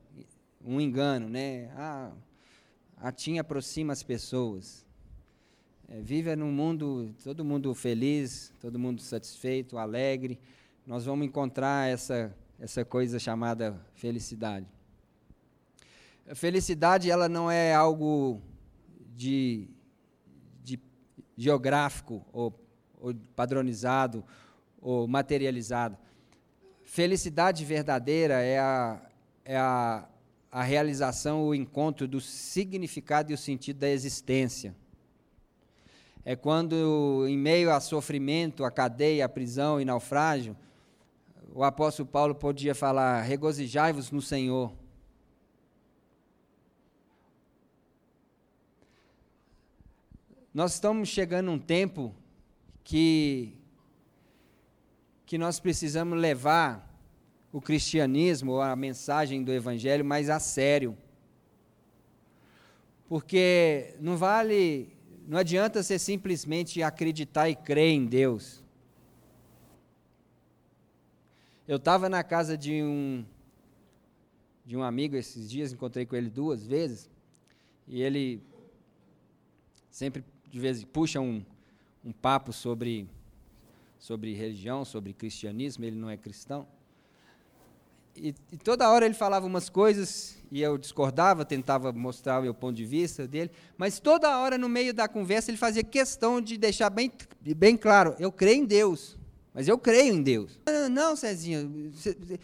Um 0.63 0.79
engano, 0.79 1.29
né? 1.29 1.71
Ah, 1.75 2.11
a 2.97 3.11
TIM 3.11 3.39
aproxima 3.39 3.93
as 3.93 4.03
pessoas. 4.03 4.85
É, 5.89 5.99
vive 6.01 6.35
num 6.35 6.51
mundo, 6.51 7.13
todo 7.23 7.43
mundo 7.43 7.73
feliz, 7.73 8.53
todo 8.59 8.79
mundo 8.79 9.01
satisfeito, 9.01 9.77
alegre. 9.77 10.39
Nós 10.85 11.05
vamos 11.05 11.25
encontrar 11.25 11.89
essa, 11.89 12.35
essa 12.59 12.83
coisa 12.83 13.19
chamada 13.19 13.79
felicidade. 13.95 14.67
A 16.27 16.35
felicidade 16.35 17.11
ela 17.11 17.27
não 17.27 17.51
é 17.51 17.73
algo 17.73 18.41
de, 19.15 19.67
de 20.63 20.79
geográfico 21.37 22.25
ou, 22.31 22.53
ou 22.99 23.13
padronizado 23.35 24.23
ou 24.81 25.07
materializado. 25.07 25.97
Felicidade 26.83 27.65
verdadeira 27.65 28.41
é 28.41 28.59
a, 28.59 29.01
é 29.43 29.57
a, 29.57 30.07
a 30.51 30.63
realização, 30.63 31.43
o 31.43 31.55
encontro 31.55 32.07
do 32.07 32.21
significado 32.21 33.31
e 33.31 33.33
o 33.33 33.37
sentido 33.37 33.79
da 33.79 33.89
existência. 33.89 34.75
É 36.23 36.37
quando, 36.37 37.25
em 37.27 37.37
meio 37.37 37.69
a 37.69 37.81
sofrimento, 37.81 38.63
a 38.63 38.71
cadeia, 38.71 39.25
a 39.25 39.29
prisão 39.29 39.81
e 39.81 39.83
naufrágio, 39.85 40.55
o 41.53 41.63
apóstolo 41.63 42.07
Paulo 42.07 42.33
podia 42.33 42.73
falar: 42.73 43.21
regozijai-vos 43.21 44.09
no 44.09 44.21
Senhor. 44.21 44.71
Nós 50.53 50.75
estamos 50.75 51.09
chegando 51.09 51.49
um 51.49 51.57
tempo 51.57 52.13
que 52.83 53.57
que 55.25 55.37
nós 55.37 55.59
precisamos 55.59 56.19
levar 56.19 56.87
o 57.51 57.59
cristianismo, 57.59 58.61
a 58.61 58.75
mensagem 58.75 59.43
do 59.43 59.51
evangelho 59.51 60.05
mais 60.05 60.29
a 60.29 60.39
sério. 60.39 60.95
Porque 63.07 63.95
não 63.99 64.15
vale, 64.15 64.95
não 65.27 65.39
adianta 65.39 65.81
você 65.81 65.97
simplesmente 65.97 66.83
acreditar 66.83 67.49
e 67.49 67.55
crer 67.55 67.91
em 67.91 68.05
Deus. 68.05 68.63
Eu 71.67 71.77
estava 71.77 72.07
na 72.07 72.23
casa 72.23 72.55
de 72.55 72.83
um 72.83 73.25
de 74.63 74.77
um 74.77 74.83
amigo 74.83 75.15
esses 75.15 75.49
dias, 75.49 75.73
encontrei 75.73 76.05
com 76.05 76.15
ele 76.15 76.29
duas 76.29 76.65
vezes, 76.65 77.09
e 77.87 78.01
ele 78.01 78.41
sempre 79.89 80.23
de 80.53 80.59
vez 80.59 80.83
puxa 80.83 81.19
um, 81.19 81.43
um 82.05 82.11
papo 82.11 82.53
sobre 82.53 83.09
sobre 83.97 84.35
religião, 84.35 84.85
sobre 84.85 85.11
cristianismo, 85.11 85.83
ele 85.83 85.95
não 85.95 86.09
é 86.09 86.15
cristão. 86.15 86.67
E, 88.15 88.35
e, 88.51 88.57
toda 88.57 88.87
hora 88.91 89.05
ele 89.05 89.15
falava 89.15 89.47
umas 89.47 89.67
coisas 89.67 90.37
e 90.51 90.61
eu 90.61 90.77
discordava, 90.77 91.43
tentava 91.43 91.91
mostrar 91.91 92.39
o 92.39 92.43
meu 92.43 92.53
ponto 92.53 92.75
de 92.75 92.85
vista 92.85 93.27
dele, 93.27 93.49
mas 93.75 93.99
toda 93.99 94.37
hora 94.37 94.55
no 94.55 94.69
meio 94.69 94.93
da 94.93 95.07
conversa 95.07 95.49
ele 95.49 95.57
fazia 95.57 95.83
questão 95.83 96.39
de 96.39 96.55
deixar 96.55 96.91
bem, 96.91 97.11
bem 97.41 97.75
claro: 97.75 98.15
eu 98.19 98.31
creio 98.31 98.61
em 98.61 98.65
Deus, 98.65 99.17
mas 99.55 99.67
eu 99.67 99.79
creio 99.79 100.13
em 100.13 100.21
Deus. 100.21 100.59
Não, 100.67 100.89
não, 100.89 101.15
Cezinha, 101.15 101.67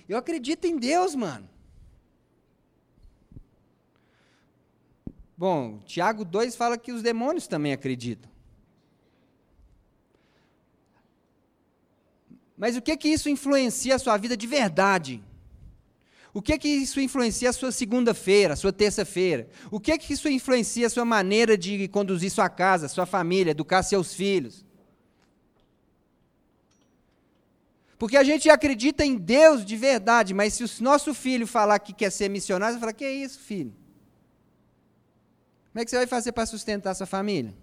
eu 0.08 0.17
acredito 0.17 0.65
em 0.65 0.80
Deus, 0.80 1.13
mano. 1.13 1.48
Bom, 5.39 5.80
Tiago 5.86 6.25
2 6.25 6.54
fala 6.58 6.78
que 6.78 6.91
os 6.91 7.02
demônios 7.02 7.47
também 7.47 7.71
acreditam. 7.71 8.30
Mas 12.58 12.75
o 12.75 12.82
que 12.82 12.97
que 12.97 13.08
isso 13.08 13.30
influencia 13.30 13.95
a 13.95 13.99
sua 13.99 14.17
vida 14.17 14.36
de 14.36 14.45
verdade? 14.45 15.23
O 16.34 16.41
que 16.41 16.58
que 16.58 16.67
isso 16.67 16.99
influencia 16.99 17.52
a 17.52 17.54
sua 17.54 17.71
segunda-feira, 17.71 18.54
a 18.54 18.58
sua 18.58 18.73
terça-feira? 18.73 19.47
O 19.71 19.80
que 19.80 19.97
que 19.97 20.12
isso 20.12 20.28
influencia 20.28 20.88
a 20.88 20.89
sua 20.89 21.06
maneira 21.06 21.58
de 21.58 21.88
conduzir 21.88 22.30
sua 22.30 22.49
casa, 22.49 22.89
sua 22.89 23.06
família, 23.06 23.52
educar 23.52 23.82
seus 23.82 24.13
filhos? 24.13 24.65
Porque 27.97 28.17
a 28.17 28.25
gente 28.25 28.49
acredita 28.49 29.06
em 29.06 29.15
Deus 29.15 29.63
de 29.63 29.78
verdade, 29.78 30.34
mas 30.34 30.56
se 30.56 30.65
o 30.65 30.84
nosso 30.84 31.13
filho 31.13 31.47
falar 31.47 31.80
que 31.80 31.93
quer 31.93 32.12
ser 32.12 32.28
missionário, 32.28 32.75
você 32.75 32.80
fala: 32.82 32.91
"Que 32.91 33.06
é 33.06 33.13
isso, 33.13 33.39
filho? 33.39 33.79
Como 35.80 35.84
é 35.84 35.86
que 35.86 35.92
você 35.92 35.98
vai 35.98 36.08
fazer 36.08 36.34
para 36.34 36.46
sustentar 36.46 36.94
sua 36.94 37.06
família?" 37.06 37.56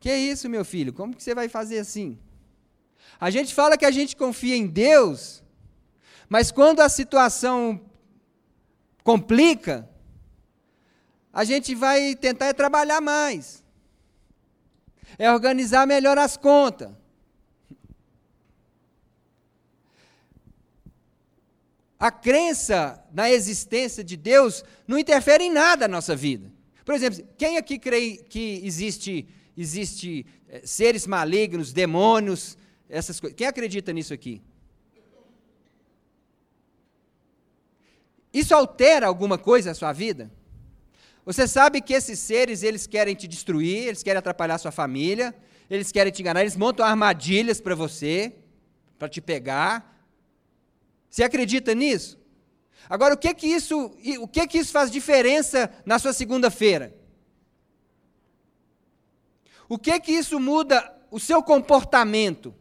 Que 0.00 0.12
isso, 0.12 0.48
meu 0.48 0.64
filho? 0.64 0.92
Como 0.92 1.14
que 1.14 1.22
você 1.22 1.32
vai 1.32 1.48
fazer 1.48 1.78
assim? 1.78 2.18
A 3.20 3.30
gente 3.30 3.54
fala 3.54 3.78
que 3.78 3.84
a 3.84 3.92
gente 3.92 4.16
confia 4.16 4.56
em 4.56 4.66
Deus, 4.66 5.44
mas 6.28 6.50
quando 6.50 6.80
a 6.80 6.88
situação 6.88 7.80
complica, 9.04 9.88
a 11.32 11.44
gente 11.44 11.72
vai 11.72 12.16
tentar 12.16 12.52
trabalhar 12.52 13.00
mais. 13.00 13.64
É 15.16 15.30
organizar 15.30 15.86
melhor 15.86 16.18
as 16.18 16.36
contas. 16.36 16.90
A 21.98 22.10
crença 22.10 23.04
na 23.12 23.30
existência 23.30 24.04
de 24.04 24.16
Deus 24.16 24.64
não 24.86 24.98
interfere 24.98 25.44
em 25.44 25.52
nada 25.52 25.88
na 25.88 25.96
nossa 25.96 26.14
vida. 26.14 26.50
Por 26.84 26.94
exemplo, 26.94 27.26
quem 27.36 27.56
aqui 27.56 27.78
crê 27.78 28.16
que 28.28 28.60
existe 28.64 29.26
existe 29.56 30.24
é, 30.48 30.60
seres 30.64 31.04
malignos, 31.06 31.72
demônios, 31.72 32.56
essas 32.88 33.18
coisas. 33.18 33.36
Quem 33.36 33.46
acredita 33.46 33.92
nisso 33.92 34.14
aqui? 34.14 34.40
Isso 38.32 38.54
altera 38.54 39.06
alguma 39.08 39.36
coisa 39.36 39.70
na 39.70 39.74
sua 39.74 39.92
vida? 39.92 40.30
Você 41.26 41.46
sabe 41.48 41.80
que 41.80 41.92
esses 41.92 42.18
seres, 42.20 42.62
eles 42.62 42.86
querem 42.86 43.14
te 43.14 43.26
destruir, 43.26 43.88
eles 43.88 44.02
querem 44.02 44.18
atrapalhar 44.18 44.58
sua 44.58 44.70
família, 44.70 45.34
eles 45.68 45.90
querem 45.90 46.12
te 46.12 46.22
enganar, 46.22 46.40
eles 46.40 46.56
montam 46.56 46.86
armadilhas 46.86 47.60
para 47.60 47.74
você, 47.74 48.32
para 48.98 49.08
te 49.08 49.20
pegar. 49.20 49.97
Você 51.10 51.22
acredita 51.22 51.74
nisso? 51.74 52.18
Agora, 52.88 53.14
o 53.14 53.18
que 53.18 53.32
que 53.34 53.46
isso, 53.46 53.92
o 54.20 54.28
que 54.28 54.46
que 54.46 54.58
isso 54.58 54.72
faz 54.72 54.90
diferença 54.90 55.70
na 55.84 55.98
sua 55.98 56.12
segunda-feira? 56.12 56.94
O 59.68 59.78
que 59.78 60.00
que 60.00 60.12
isso 60.12 60.40
muda 60.40 60.96
o 61.10 61.20
seu 61.20 61.42
comportamento? 61.42 62.54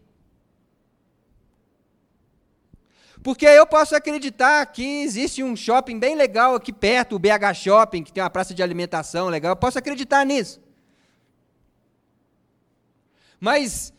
Porque 3.23 3.45
eu 3.45 3.65
posso 3.65 3.95
acreditar 3.95 4.65
que 4.67 5.01
existe 5.01 5.43
um 5.43 5.55
shopping 5.55 5.99
bem 5.99 6.15
legal 6.15 6.55
aqui 6.55 6.71
perto, 6.71 7.15
o 7.15 7.19
BH 7.19 7.53
Shopping, 7.55 8.03
que 8.03 8.11
tem 8.11 8.23
uma 8.23 8.29
praça 8.29 8.53
de 8.53 8.61
alimentação 8.61 9.27
legal. 9.27 9.51
Eu 9.51 9.57
posso 9.57 9.79
acreditar 9.79 10.25
nisso. 10.25 10.61
Mas 13.39 13.93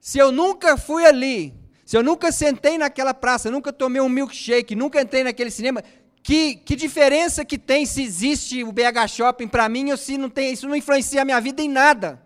se 0.00 0.18
eu 0.18 0.30
nunca 0.30 0.76
fui 0.76 1.04
ali, 1.04 1.54
se 1.84 1.96
eu 1.96 2.02
nunca 2.02 2.32
sentei 2.32 2.78
naquela 2.78 3.12
praça, 3.12 3.50
nunca 3.50 3.72
tomei 3.72 4.00
um 4.00 4.08
milkshake, 4.08 4.74
nunca 4.74 5.00
entrei 5.00 5.22
naquele 5.22 5.50
cinema, 5.50 5.82
que, 6.22 6.56
que 6.56 6.74
diferença 6.74 7.44
que 7.44 7.58
tem 7.58 7.84
se 7.84 8.02
existe 8.02 8.64
o 8.64 8.72
BH 8.72 9.08
Shopping 9.08 9.46
para 9.46 9.68
mim 9.68 9.90
ou 9.90 9.96
se 9.96 10.16
não 10.16 10.30
tem, 10.30 10.52
isso 10.52 10.66
não 10.66 10.74
influencia 10.74 11.20
a 11.20 11.24
minha 11.24 11.40
vida 11.40 11.60
em 11.60 11.68
nada. 11.68 12.22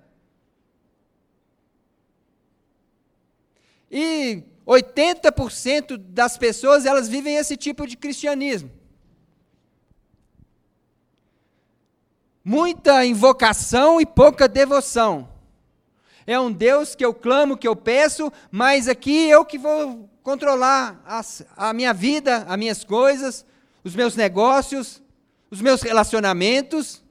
E 3.90 4.44
80% 4.64 5.97
das 5.97 6.37
pessoas, 6.37 6.87
elas 6.87 7.09
vivem 7.09 7.37
esse 7.37 7.57
tipo 7.57 7.87
de 7.87 7.97
cristianismo. 7.97 8.71
Muita 12.44 13.05
invocação 13.05 14.01
e 14.01 14.07
pouca 14.07 14.47
devoção. 14.47 15.38
É 16.28 16.38
um 16.38 16.52
Deus 16.52 16.94
que 16.94 17.02
eu 17.02 17.14
clamo, 17.14 17.56
que 17.56 17.66
eu 17.66 17.74
peço, 17.74 18.30
mas 18.50 18.86
aqui 18.86 19.30
eu 19.30 19.46
que 19.46 19.56
vou 19.56 20.10
controlar 20.22 21.02
as, 21.06 21.42
a 21.56 21.72
minha 21.72 21.94
vida, 21.94 22.44
as 22.46 22.58
minhas 22.58 22.84
coisas, 22.84 23.46
os 23.82 23.96
meus 23.96 24.14
negócios, 24.14 25.02
os 25.50 25.62
meus 25.62 25.80
relacionamentos. 25.80 27.02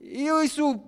E 0.00 0.26
isso 0.44 0.80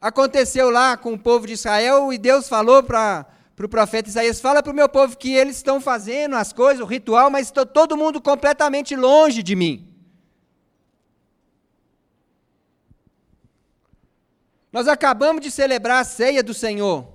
aconteceu 0.00 0.68
lá 0.68 0.96
com 0.96 1.12
o 1.12 1.18
povo 1.18 1.46
de 1.46 1.52
Israel 1.52 2.12
e 2.12 2.18
Deus 2.18 2.48
falou 2.48 2.82
para 2.82 3.24
o 3.62 3.68
profeta 3.68 4.08
Isaías: 4.08 4.40
fala 4.40 4.64
para 4.64 4.72
o 4.72 4.74
meu 4.74 4.88
povo 4.88 5.16
que 5.16 5.32
eles 5.32 5.58
estão 5.58 5.80
fazendo 5.80 6.34
as 6.34 6.52
coisas, 6.52 6.82
o 6.82 6.86
ritual, 6.86 7.30
mas 7.30 7.52
todo 7.72 7.96
mundo 7.96 8.20
completamente 8.20 8.96
longe 8.96 9.44
de 9.44 9.54
mim. 9.54 9.95
Nós 14.76 14.88
acabamos 14.88 15.40
de 15.40 15.50
celebrar 15.50 16.02
a 16.02 16.04
ceia 16.04 16.42
do 16.42 16.52
Senhor. 16.52 17.08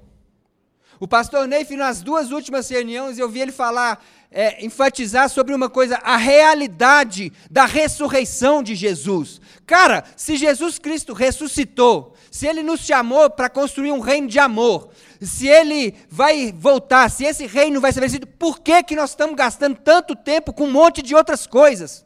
O 1.00 1.08
pastor 1.08 1.48
Neif, 1.48 1.76
nas 1.76 2.02
duas 2.02 2.32
últimas 2.32 2.68
reuniões, 2.68 3.20
eu 3.20 3.30
vi 3.30 3.40
ele 3.40 3.52
falar, 3.52 4.04
é, 4.32 4.66
enfatizar 4.66 5.30
sobre 5.30 5.54
uma 5.54 5.70
coisa, 5.70 5.98
a 5.98 6.18
realidade 6.18 7.32
da 7.52 7.66
ressurreição 7.66 8.64
de 8.64 8.74
Jesus. 8.74 9.40
Cara, 9.68 10.04
se 10.16 10.38
Jesus 10.38 10.80
Cristo 10.80 11.14
ressuscitou, 11.14 12.16
se 12.32 12.48
ele 12.48 12.64
nos 12.64 12.80
chamou 12.80 13.30
para 13.30 13.48
construir 13.48 13.92
um 13.92 14.00
reino 14.00 14.28
de 14.28 14.40
amor, 14.40 14.90
se 15.22 15.48
ele 15.48 15.94
vai 16.10 16.52
voltar, 16.52 17.12
se 17.12 17.26
esse 17.26 17.46
reino 17.46 17.80
vai 17.80 17.92
ser 17.92 18.00
vencido, 18.00 18.26
por 18.26 18.60
que, 18.60 18.82
que 18.82 18.96
nós 18.96 19.12
estamos 19.12 19.36
gastando 19.36 19.76
tanto 19.76 20.16
tempo 20.16 20.52
com 20.52 20.64
um 20.64 20.72
monte 20.72 21.04
de 21.04 21.14
outras 21.14 21.46
coisas? 21.46 22.04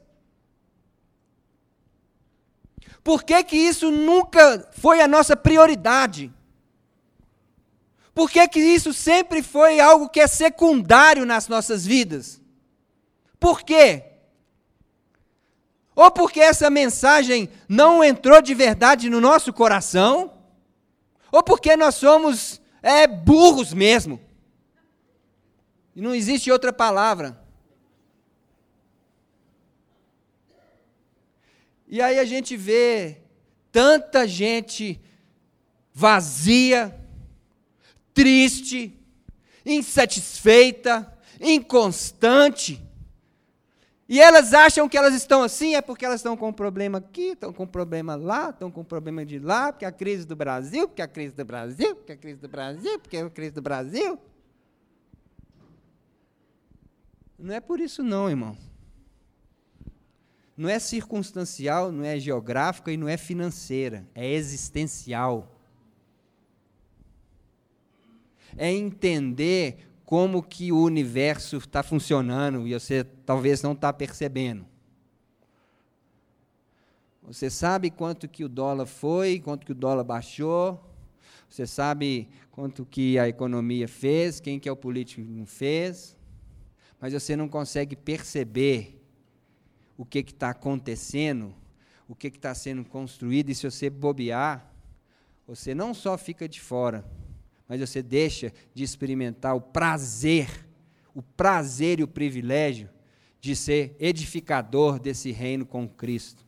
Por 3.06 3.24
que, 3.24 3.42
que 3.46 3.56
isso 3.56 3.90
nunca 3.90 4.68
foi 4.74 5.00
a 5.00 5.08
nossa 5.08 5.38
prioridade? 5.38 6.30
Por 8.14 8.30
que, 8.30 8.46
que 8.50 8.60
isso 8.60 8.92
sempre 8.92 9.42
foi 9.42 9.80
algo 9.80 10.10
que 10.10 10.20
é 10.20 10.28
secundário 10.28 11.26
nas 11.26 11.48
nossas 11.48 11.86
vidas? 11.86 12.42
Por 13.40 13.62
quê? 13.62 14.16
ou 15.96 16.12
porque 16.12 16.42
essa 16.42 16.70
mensagem 16.70 17.50
não 17.70 18.04
entrou 18.04 18.42
de 18.42 18.54
verdade 18.54 19.10
no 19.10 19.22
nosso 19.22 19.54
coração, 19.54 20.34
ou 21.32 21.42
porque 21.42 21.78
nós 21.78 21.96
somos 21.96 22.62
é, 22.84 23.08
burros 23.08 23.74
mesmo. 23.74 24.20
E 25.96 26.02
não 26.02 26.14
existe 26.14 26.52
outra 26.52 26.74
palavra. 26.74 27.42
E 31.96 32.02
aí 32.02 32.20
a 32.20 32.26
gente 32.26 32.58
vê 32.58 33.22
tanta 33.72 34.28
gente 34.28 35.00
vazia, 35.94 36.94
triste, 38.14 39.00
insatisfeita, 39.66 41.10
inconstante, 41.40 42.86
e 44.10 44.20
elas 44.20 44.54
acham 44.54 44.90
que 44.90 44.98
elas 44.98 45.16
estão 45.16 45.42
assim 45.42 45.76
é 45.76 45.82
porque 45.82 46.04
elas 46.04 46.20
estão 46.20 46.36
com 46.36 46.50
um 46.50 46.54
problema 46.54 46.98
aqui, 46.98 47.28
estão 47.28 47.54
com 47.54 47.64
um 47.64 47.68
problema 47.68 48.14
lá, 48.16 48.50
estão 48.50 48.70
com 48.70 48.82
um 48.82 48.84
problema 48.84 49.26
de 49.26 49.40
lá, 49.40 49.72
porque 49.72 49.86
a 49.86 49.92
crise 49.92 50.28
do 50.28 50.36
Brasil, 50.36 50.90
porque 50.90 51.02
a 51.02 51.08
crise 51.08 51.34
do 51.34 51.46
Brasil, 51.46 51.96
porque 51.96 52.12
a 52.12 52.18
crise 52.18 52.42
do 52.42 52.50
Brasil, 52.50 53.00
porque 53.00 53.16
a 53.16 53.30
crise 53.30 53.52
do 53.52 53.62
Brasil. 53.62 54.20
Não 57.40 57.56
é 57.56 57.62
por 57.62 57.80
isso 57.80 58.04
não, 58.04 58.30
irmão. 58.30 58.75
Não 60.58 60.70
é 60.70 60.80
circunstancial, 60.80 61.92
não 61.92 62.04
é 62.04 62.18
geográfica 62.18 62.92
e 62.92 62.98
não 62.98 63.08
é 63.10 63.18
financeira, 63.18 64.08
é 64.16 64.32
existencial. 64.32 65.52
É 68.56 68.72
entender 68.72 69.86
como 70.06 70.42
que 70.42 70.72
o 70.72 70.82
universo 70.82 71.58
está 71.58 71.84
funcionando 71.84 72.66
e 72.68 72.74
você 72.74 73.04
talvez 73.04 73.62
não 73.62 73.74
está 73.74 73.92
percebendo. 73.92 74.66
Você 77.24 77.50
sabe 77.50 77.90
quanto 77.90 78.28
que 78.28 78.46
o 78.46 78.50
dólar 78.50 78.86
foi, 78.86 79.40
quanto 79.40 79.66
que 79.66 79.72
o 79.72 79.76
dólar 79.76 80.04
baixou. 80.04 80.80
Você 81.50 81.66
sabe 81.66 82.30
quanto 82.52 82.86
que 82.86 83.18
a 83.18 83.28
economia 83.28 83.88
fez, 83.88 84.40
quem 84.40 84.60
que 84.60 84.70
é 84.70 84.72
o 84.72 84.76
político 84.76 85.22
que 85.22 85.28
não 85.28 85.46
fez, 85.46 86.16
mas 87.00 87.14
você 87.14 87.36
não 87.36 87.50
consegue 87.50 87.96
perceber 87.96 89.05
o 89.98 90.06
que 90.06 90.20
está 90.20 90.50
acontecendo, 90.50 91.54
o 92.08 92.16
que 92.16 92.28
está 92.28 92.54
sendo 92.54 92.84
construído, 92.86 93.50
e 93.50 93.56
se 93.56 93.70
você 93.70 93.90
bobear, 93.90 94.72
você 95.48 95.74
não 95.74 95.94
só 95.94 96.18
fica 96.18 96.48
de 96.48 96.60
fora, 96.60 97.06
mas 97.68 97.80
você 97.80 98.02
deixa 98.02 98.52
de 98.74 98.84
experimentar 98.84 99.56
o 99.56 99.62
prazer, 99.62 100.68
o 101.14 101.22
prazer 101.22 102.00
e 102.00 102.04
o 102.04 102.08
privilégio 102.08 102.90
de 103.40 103.56
ser 103.56 103.96
edificador 104.00 105.00
desse 105.00 105.32
reino 105.32 105.66
com 105.66 105.88
Cristo. 105.88 106.46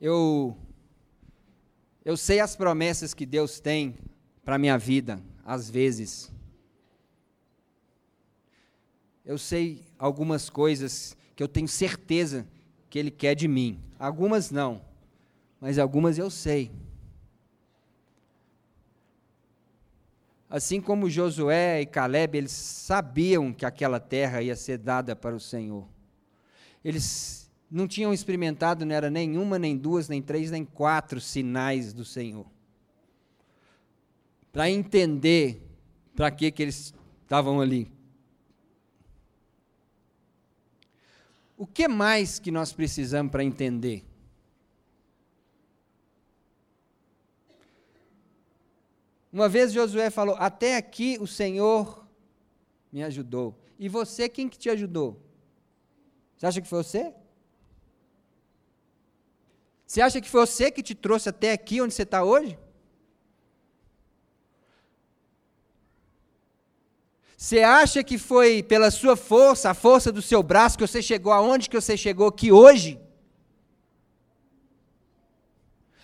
Eu 0.00 0.56
eu 2.04 2.16
sei 2.16 2.40
as 2.40 2.56
promessas 2.56 3.12
que 3.12 3.26
Deus 3.26 3.60
tem 3.60 3.94
para 4.48 4.56
a 4.56 4.58
minha 4.58 4.78
vida, 4.78 5.20
às 5.44 5.68
vezes. 5.68 6.32
Eu 9.22 9.36
sei 9.36 9.84
algumas 9.98 10.48
coisas 10.48 11.14
que 11.36 11.42
eu 11.42 11.46
tenho 11.46 11.68
certeza 11.68 12.48
que 12.88 12.98
Ele 12.98 13.10
quer 13.10 13.34
de 13.34 13.46
mim. 13.46 13.78
Algumas 13.98 14.50
não, 14.50 14.80
mas 15.60 15.78
algumas 15.78 16.16
eu 16.16 16.30
sei. 16.30 16.72
Assim 20.48 20.80
como 20.80 21.10
Josué 21.10 21.82
e 21.82 21.86
Caleb, 21.86 22.38
eles 22.38 22.52
sabiam 22.52 23.52
que 23.52 23.66
aquela 23.66 24.00
terra 24.00 24.40
ia 24.40 24.56
ser 24.56 24.78
dada 24.78 25.14
para 25.14 25.36
o 25.36 25.40
Senhor. 25.40 25.86
Eles 26.82 27.50
não 27.70 27.86
tinham 27.86 28.14
experimentado, 28.14 28.86
não 28.86 28.94
era 28.94 29.10
nenhuma, 29.10 29.58
nem 29.58 29.76
duas, 29.76 30.08
nem 30.08 30.22
três, 30.22 30.50
nem 30.50 30.64
quatro 30.64 31.20
sinais 31.20 31.92
do 31.92 32.02
Senhor. 32.02 32.46
Para 34.52 34.70
entender 34.70 35.62
para 36.14 36.30
que, 36.30 36.50
que 36.50 36.62
eles 36.62 36.92
estavam 37.22 37.60
ali. 37.60 37.92
O 41.56 41.66
que 41.66 41.86
mais 41.86 42.38
que 42.38 42.50
nós 42.50 42.72
precisamos 42.72 43.30
para 43.30 43.44
entender? 43.44 44.04
Uma 49.32 49.48
vez 49.48 49.72
Josué 49.72 50.10
falou: 50.10 50.34
Até 50.36 50.76
aqui 50.76 51.18
o 51.20 51.26
Senhor 51.26 52.06
me 52.90 53.02
ajudou. 53.02 53.56
E 53.78 53.88
você, 53.88 54.28
quem 54.28 54.48
que 54.48 54.58
te 54.58 54.70
ajudou? 54.70 55.22
Você 56.36 56.46
acha 56.46 56.60
que 56.60 56.68
foi 56.68 56.82
você? 56.82 57.14
Você 59.86 60.00
acha 60.00 60.20
que 60.20 60.28
foi 60.28 60.46
você 60.46 60.70
que 60.70 60.82
te 60.82 60.94
trouxe 60.94 61.28
até 61.28 61.52
aqui 61.52 61.80
onde 61.80 61.94
você 61.94 62.02
está 62.02 62.24
hoje? 62.24 62.58
Você 67.40 67.62
acha 67.62 68.02
que 68.02 68.18
foi 68.18 68.64
pela 68.64 68.90
sua 68.90 69.14
força, 69.14 69.70
a 69.70 69.74
força 69.74 70.10
do 70.10 70.20
seu 70.20 70.42
braço, 70.42 70.76
que 70.76 70.84
você 70.84 71.00
chegou 71.00 71.32
aonde 71.32 71.70
que 71.70 71.80
você 71.80 71.96
chegou 71.96 72.26
aqui 72.26 72.50
hoje? 72.50 73.00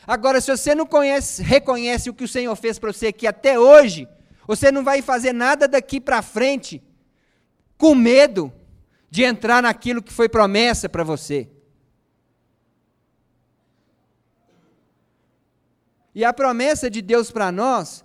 Agora, 0.07 0.41
se 0.41 0.57
você 0.57 0.76
não 0.76 0.87
conhece, 0.87 1.43
reconhece 1.43 2.09
o 2.09 2.14
que 2.14 2.22
o 2.22 2.28
Senhor 2.28 2.55
fez 2.55 2.78
para 2.78 2.93
você 2.93 3.09
aqui 3.09 3.26
até 3.26 3.59
hoje, 3.59 4.07
você 4.47 4.70
não 4.70 4.85
vai 4.85 5.03
fazer 5.03 5.32
nada 5.32 5.66
daqui 5.66 6.01
para 6.01 6.22
frente 6.22 6.80
com 7.76 7.97
medo 7.97 8.53
de 9.11 9.24
entrar 9.24 9.61
naquilo 9.61 10.05
que 10.05 10.12
foi 10.12 10.28
promessa 10.28 10.89
para 10.89 11.03
você. 11.03 11.51
E 16.14 16.24
a 16.24 16.32
promessa 16.32 16.89
de 16.89 17.03
Deus 17.03 17.32
para 17.32 17.51
nós 17.51 18.05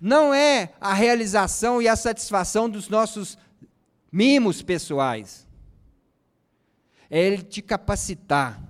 não 0.00 0.34
é 0.34 0.72
a 0.80 0.92
realização 0.92 1.80
e 1.80 1.88
a 1.88 1.96
satisfação 1.96 2.68
dos 2.68 2.88
nossos 2.88 3.38
mimos 4.10 4.62
pessoais. 4.62 5.46
É 7.10 7.20
Ele 7.20 7.42
te 7.42 7.62
capacitar 7.62 8.60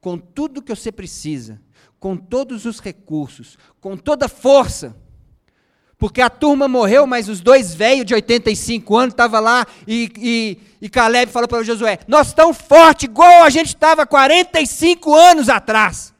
com 0.00 0.18
tudo 0.18 0.62
que 0.62 0.74
você 0.74 0.92
precisa 0.92 1.60
com 2.04 2.18
todos 2.18 2.66
os 2.66 2.80
recursos, 2.80 3.56
com 3.80 3.96
toda 3.96 4.28
força. 4.28 4.94
Porque 5.96 6.20
a 6.20 6.28
turma 6.28 6.68
morreu, 6.68 7.06
mas 7.06 7.30
os 7.30 7.40
dois 7.40 7.74
velhos 7.74 8.04
de 8.04 8.12
85 8.12 8.94
anos 8.94 9.14
estavam 9.14 9.40
lá 9.40 9.66
e, 9.88 10.12
e, 10.18 10.58
e 10.82 10.90
Caleb 10.90 11.32
falou 11.32 11.48
para 11.48 11.62
Josué: 11.62 12.00
Nós 12.06 12.26
estamos 12.26 12.58
fortes, 12.58 13.04
igual 13.04 13.42
a 13.42 13.48
gente 13.48 13.68
estava 13.68 14.04
45 14.04 15.14
anos 15.14 15.48
atrás. 15.48 16.12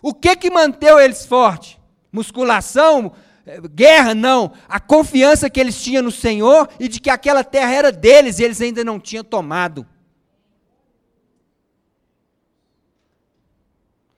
O 0.00 0.14
que 0.14 0.36
que 0.36 0.48
manteve 0.48 1.02
eles 1.02 1.26
fortes? 1.26 1.76
Musculação? 2.12 3.14
Eh, 3.46 3.60
guerra? 3.60 4.14
Não. 4.14 4.52
A 4.68 4.78
confiança 4.78 5.48
que 5.48 5.58
eles 5.58 5.82
tinham 5.82 6.02
no 6.02 6.10
Senhor 6.10 6.68
e 6.78 6.86
de 6.86 7.00
que 7.00 7.10
aquela 7.10 7.42
terra 7.42 7.72
era 7.72 7.90
deles 7.90 8.38
e 8.38 8.44
eles 8.44 8.60
ainda 8.60 8.84
não 8.84 9.00
tinham 9.00 9.24
tomado. 9.24 9.86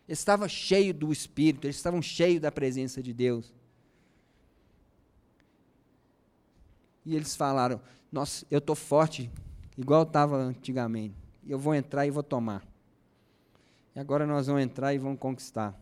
Eles 0.06 0.18
estavam 0.18 0.48
cheios 0.48 0.94
do 0.94 1.10
Espírito, 1.12 1.66
eles 1.66 1.76
estavam 1.76 2.02
cheios 2.02 2.40
da 2.40 2.52
presença 2.52 3.02
de 3.02 3.12
Deus. 3.12 3.52
E 7.06 7.14
eles 7.16 7.34
falaram: 7.34 7.80
Nossa, 8.12 8.46
eu 8.50 8.58
estou 8.58 8.76
forte, 8.76 9.30
igual 9.76 10.02
estava 10.02 10.36
antigamente. 10.36 11.14
Eu 11.46 11.58
vou 11.58 11.74
entrar 11.74 12.06
e 12.06 12.10
vou 12.10 12.22
tomar. 12.22 12.62
E 13.94 14.00
agora 14.00 14.26
nós 14.26 14.46
vamos 14.46 14.62
entrar 14.62 14.92
e 14.92 14.98
vamos 14.98 15.18
conquistar. 15.18 15.78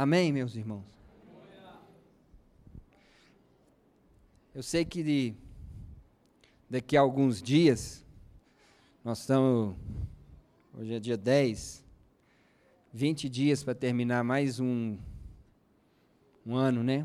Amém, 0.00 0.32
meus 0.32 0.54
irmãos? 0.54 0.86
Eu 4.54 4.62
sei 4.62 4.84
que 4.84 5.02
de 5.02 5.34
daqui 6.70 6.96
a 6.96 7.00
alguns 7.00 7.42
dias, 7.42 8.06
nós 9.02 9.18
estamos, 9.18 9.74
hoje 10.72 10.94
é 10.94 11.00
dia 11.00 11.16
10, 11.16 11.84
20 12.92 13.28
dias 13.28 13.64
para 13.64 13.74
terminar 13.74 14.22
mais 14.22 14.60
um, 14.60 14.96
um 16.46 16.54
ano, 16.54 16.84
né? 16.84 17.04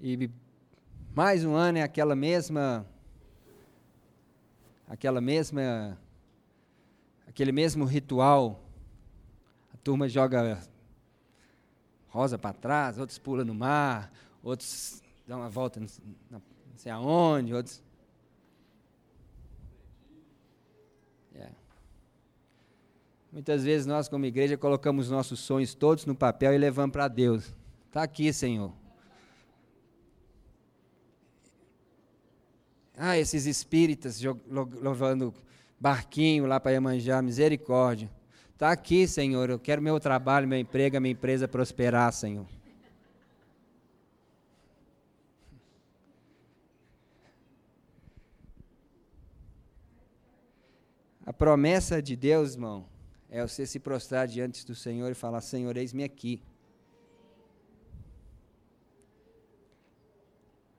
E 0.00 0.30
mais 1.14 1.44
um 1.44 1.54
ano 1.54 1.76
é 1.76 1.82
aquela 1.82 2.16
mesma, 2.16 2.86
aquela 4.88 5.20
mesma, 5.20 6.00
aquele 7.26 7.52
mesmo 7.52 7.84
ritual. 7.84 8.69
Turma 9.82 10.08
joga 10.08 10.60
rosa 12.08 12.38
para 12.38 12.52
trás, 12.52 12.98
outros 12.98 13.18
pulam 13.18 13.44
no 13.44 13.54
mar, 13.54 14.12
outros 14.42 15.02
dar 15.26 15.36
uma 15.36 15.48
volta 15.48 15.80
não 16.30 16.42
sei 16.76 16.90
aonde, 16.90 17.54
outros. 17.54 17.82
É. 21.34 21.50
Muitas 23.32 23.62
vezes 23.62 23.86
nós, 23.86 24.08
como 24.08 24.24
igreja, 24.26 24.56
colocamos 24.56 25.08
nossos 25.08 25.38
sonhos 25.40 25.74
todos 25.74 26.04
no 26.04 26.14
papel 26.14 26.52
e 26.54 26.58
levamos 26.58 26.92
para 26.92 27.06
Deus. 27.06 27.54
Está 27.86 28.02
aqui, 28.02 28.32
Senhor. 28.32 28.72
Ah, 32.96 33.16
esses 33.16 33.46
espíritas 33.46 34.20
levando 34.82 35.32
barquinho 35.78 36.44
lá 36.44 36.60
para 36.60 36.72
Iemanjá, 36.72 37.22
misericórdia. 37.22 38.10
Está 38.60 38.72
aqui, 38.72 39.08
Senhor. 39.08 39.48
Eu 39.48 39.58
quero 39.58 39.80
meu 39.80 39.98
trabalho, 39.98 40.46
meu 40.46 40.58
emprego, 40.58 40.94
a 40.94 41.00
minha 41.00 41.12
empresa 41.12 41.48
prosperar, 41.48 42.12
Senhor. 42.12 42.46
A 51.24 51.32
promessa 51.32 52.02
de 52.02 52.14
Deus, 52.14 52.52
irmão, 52.52 52.86
é 53.30 53.40
você 53.40 53.64
se 53.64 53.80
prostrar 53.80 54.28
diante 54.28 54.66
do 54.66 54.74
Senhor 54.74 55.10
e 55.10 55.14
falar: 55.14 55.40
Senhor, 55.40 55.74
eis-me 55.78 56.04
aqui. 56.04 56.42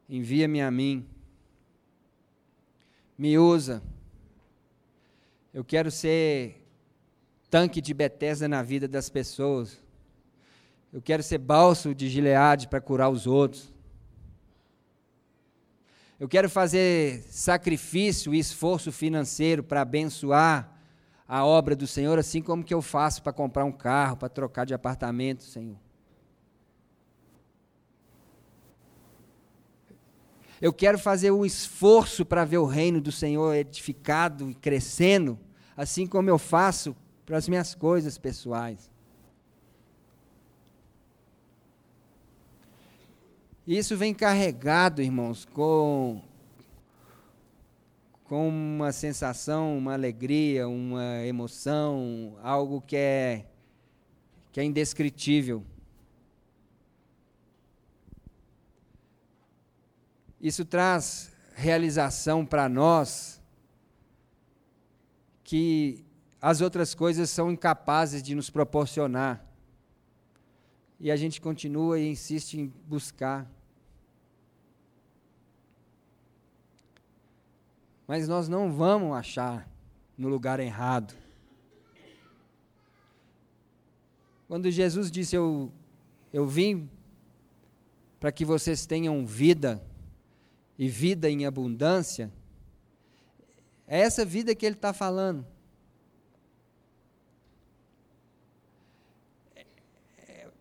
Envia-me 0.07 0.61
a 0.61 0.69
mim. 0.69 1.09
Me 3.17 3.39
usa. 3.39 3.81
Eu 5.51 5.65
quero 5.65 5.89
ser 5.89 6.60
tanque 7.51 7.81
de 7.81 7.93
Bethesda 7.93 8.47
na 8.47 8.63
vida 8.63 8.87
das 8.87 9.09
pessoas. 9.09 9.77
Eu 10.91 11.01
quero 11.01 11.21
ser 11.21 11.37
balso 11.37 11.93
de 11.93 12.07
Gileade 12.09 12.69
para 12.69 12.79
curar 12.79 13.09
os 13.09 13.27
outros. 13.27 13.73
Eu 16.17 16.29
quero 16.29 16.49
fazer 16.49 17.25
sacrifício 17.29 18.33
e 18.33 18.39
esforço 18.39 18.89
financeiro 18.89 19.61
para 19.61 19.81
abençoar 19.81 20.79
a 21.27 21.45
obra 21.45 21.75
do 21.75 21.85
Senhor, 21.85 22.17
assim 22.17 22.41
como 22.41 22.63
que 22.63 22.73
eu 22.73 22.81
faço 22.81 23.21
para 23.21 23.33
comprar 23.33 23.65
um 23.65 23.71
carro, 23.71 24.15
para 24.15 24.29
trocar 24.29 24.65
de 24.65 24.73
apartamento, 24.73 25.43
Senhor. 25.43 25.77
Eu 30.61 30.71
quero 30.71 30.97
fazer 30.97 31.31
um 31.31 31.45
esforço 31.45 32.25
para 32.25 32.45
ver 32.45 32.59
o 32.59 32.65
reino 32.65 33.01
do 33.01 33.11
Senhor 33.11 33.53
edificado 33.55 34.49
e 34.49 34.53
crescendo, 34.53 35.37
assim 35.75 36.07
como 36.07 36.29
eu 36.29 36.37
faço 36.37 36.95
para 37.31 37.37
as 37.37 37.47
minhas 37.47 37.73
coisas 37.73 38.17
pessoais. 38.17 38.91
Isso 43.65 43.95
vem 43.95 44.13
carregado, 44.13 45.01
irmãos, 45.01 45.45
com, 45.45 46.21
com 48.25 48.49
uma 48.49 48.91
sensação, 48.91 49.77
uma 49.77 49.93
alegria, 49.93 50.67
uma 50.67 51.25
emoção, 51.25 52.37
algo 52.43 52.81
que 52.81 52.97
é, 52.97 53.45
que 54.51 54.59
é 54.59 54.65
indescritível. 54.65 55.63
Isso 60.41 60.65
traz 60.65 61.31
realização 61.55 62.45
para 62.45 62.67
nós 62.67 63.41
que 65.45 66.10
as 66.41 66.59
outras 66.59 66.95
coisas 66.95 67.29
são 67.29 67.51
incapazes 67.51 68.23
de 68.23 68.33
nos 68.33 68.49
proporcionar. 68.49 69.45
E 70.99 71.11
a 71.11 71.15
gente 71.15 71.39
continua 71.39 71.99
e 71.99 72.09
insiste 72.09 72.59
em 72.59 72.73
buscar. 72.87 73.47
Mas 78.07 78.27
nós 78.27 78.49
não 78.49 78.73
vamos 78.73 79.15
achar 79.15 79.69
no 80.17 80.27
lugar 80.27 80.59
errado. 80.59 81.13
Quando 84.47 84.69
Jesus 84.69 85.11
disse: 85.11 85.35
Eu, 85.35 85.71
eu 86.33 86.47
vim 86.47 86.89
para 88.19 88.31
que 88.31 88.43
vocês 88.43 88.85
tenham 88.85 89.25
vida, 89.25 89.81
e 90.77 90.87
vida 90.87 91.29
em 91.29 91.45
abundância, 91.45 92.31
é 93.87 93.99
essa 93.99 94.25
vida 94.25 94.55
que 94.55 94.65
ele 94.65 94.75
está 94.75 94.91
falando. 94.91 95.45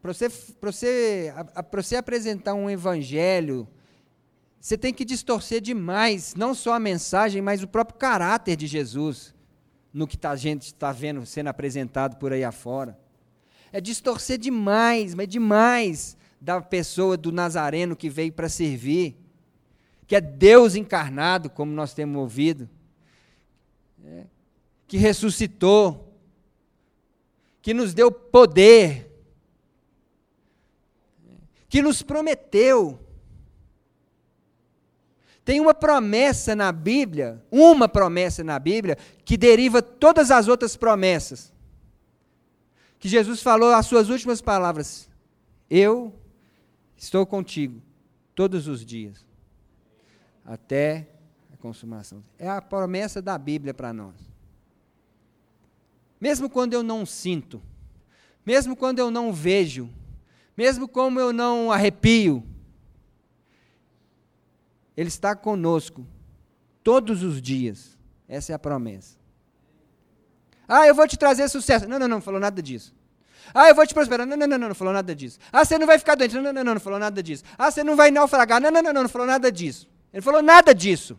Para 0.00 0.12
você, 0.12 0.28
você, 0.28 1.32
você 1.72 1.96
apresentar 1.96 2.54
um 2.54 2.70
evangelho, 2.70 3.68
você 4.60 4.76
tem 4.76 4.92
que 4.92 5.04
distorcer 5.04 5.60
demais, 5.60 6.34
não 6.34 6.54
só 6.54 6.74
a 6.74 6.80
mensagem, 6.80 7.42
mas 7.42 7.62
o 7.62 7.68
próprio 7.68 7.98
caráter 7.98 8.56
de 8.56 8.66
Jesus, 8.66 9.34
no 9.92 10.06
que 10.06 10.16
tá, 10.16 10.30
a 10.30 10.36
gente 10.36 10.66
está 10.66 10.92
vendo 10.92 11.24
sendo 11.26 11.48
apresentado 11.48 12.16
por 12.16 12.32
aí 12.32 12.44
afora. 12.44 12.98
É 13.72 13.80
distorcer 13.80 14.38
demais, 14.38 15.14
mas 15.14 15.28
demais, 15.28 16.16
da 16.40 16.60
pessoa 16.60 17.16
do 17.16 17.30
Nazareno 17.30 17.94
que 17.94 18.08
veio 18.08 18.32
para 18.32 18.48
servir 18.48 19.20
que 20.10 20.16
é 20.16 20.20
Deus 20.20 20.74
encarnado, 20.74 21.48
como 21.48 21.70
nós 21.70 21.94
temos 21.94 22.20
ouvido, 22.20 22.68
é, 24.04 24.24
que 24.88 24.96
ressuscitou, 24.96 26.12
que 27.62 27.72
nos 27.72 27.94
deu 27.94 28.10
poder, 28.10 29.09
que 31.70 31.80
nos 31.80 32.02
prometeu. 32.02 32.98
Tem 35.44 35.60
uma 35.60 35.72
promessa 35.72 36.54
na 36.54 36.70
Bíblia, 36.70 37.42
uma 37.50 37.88
promessa 37.88 38.44
na 38.44 38.58
Bíblia, 38.58 38.98
que 39.24 39.36
deriva 39.36 39.80
todas 39.80 40.30
as 40.32 40.48
outras 40.48 40.76
promessas. 40.76 41.52
Que 42.98 43.08
Jesus 43.08 43.40
falou 43.40 43.72
as 43.72 43.86
suas 43.86 44.10
últimas 44.10 44.42
palavras: 44.42 45.08
Eu 45.70 46.12
estou 46.96 47.24
contigo 47.24 47.80
todos 48.34 48.66
os 48.66 48.84
dias 48.84 49.24
até 50.44 51.08
a 51.52 51.56
consumação. 51.56 52.22
É 52.36 52.48
a 52.48 52.60
promessa 52.60 53.22
da 53.22 53.38
Bíblia 53.38 53.72
para 53.72 53.92
nós. 53.92 54.16
Mesmo 56.20 56.50
quando 56.50 56.74
eu 56.74 56.82
não 56.82 57.06
sinto, 57.06 57.62
mesmo 58.44 58.76
quando 58.76 58.98
eu 58.98 59.10
não 59.10 59.32
vejo, 59.32 59.88
mesmo 60.60 60.86
como 60.86 61.18
eu 61.18 61.32
não 61.32 61.72
arrepio, 61.72 62.44
Ele 64.94 65.08
está 65.08 65.34
conosco 65.34 66.06
todos 66.84 67.22
os 67.22 67.40
dias. 67.40 67.96
Essa 68.28 68.52
é 68.52 68.54
a 68.54 68.58
promessa. 68.58 69.16
Ah, 70.68 70.86
eu 70.86 70.94
vou 70.94 71.08
te 71.08 71.16
trazer 71.16 71.48
sucesso. 71.48 71.88
Não, 71.88 71.98
não, 71.98 72.06
não, 72.06 72.16
não 72.16 72.20
falou 72.20 72.38
nada 72.38 72.60
disso. 72.60 72.94
Ah, 73.54 73.70
eu 73.70 73.74
vou 73.74 73.86
te 73.86 73.94
prosperar. 73.94 74.26
Não, 74.26 74.36
não, 74.36 74.46
não, 74.46 74.58
não, 74.58 74.68
não 74.68 74.74
falou 74.74 74.92
nada 74.92 75.14
disso. 75.14 75.38
Ah, 75.50 75.64
você 75.64 75.78
não 75.78 75.86
vai 75.86 75.98
ficar 75.98 76.14
doente. 76.14 76.34
Não, 76.34 76.42
não, 76.42 76.52
não, 76.52 76.62
não, 76.62 76.74
não 76.74 76.80
falou 76.80 76.98
nada 76.98 77.22
disso. 77.22 77.42
Ah, 77.56 77.70
você 77.70 77.82
não 77.82 77.96
vai 77.96 78.10
naufragar. 78.10 78.60
Não, 78.60 78.70
não, 78.70 78.82
não, 78.82 78.92
não, 78.92 79.02
não 79.04 79.08
falou 79.08 79.26
nada 79.26 79.50
disso. 79.50 79.88
Ele 80.12 80.20
falou 80.20 80.42
nada 80.42 80.74
disso. 80.74 81.18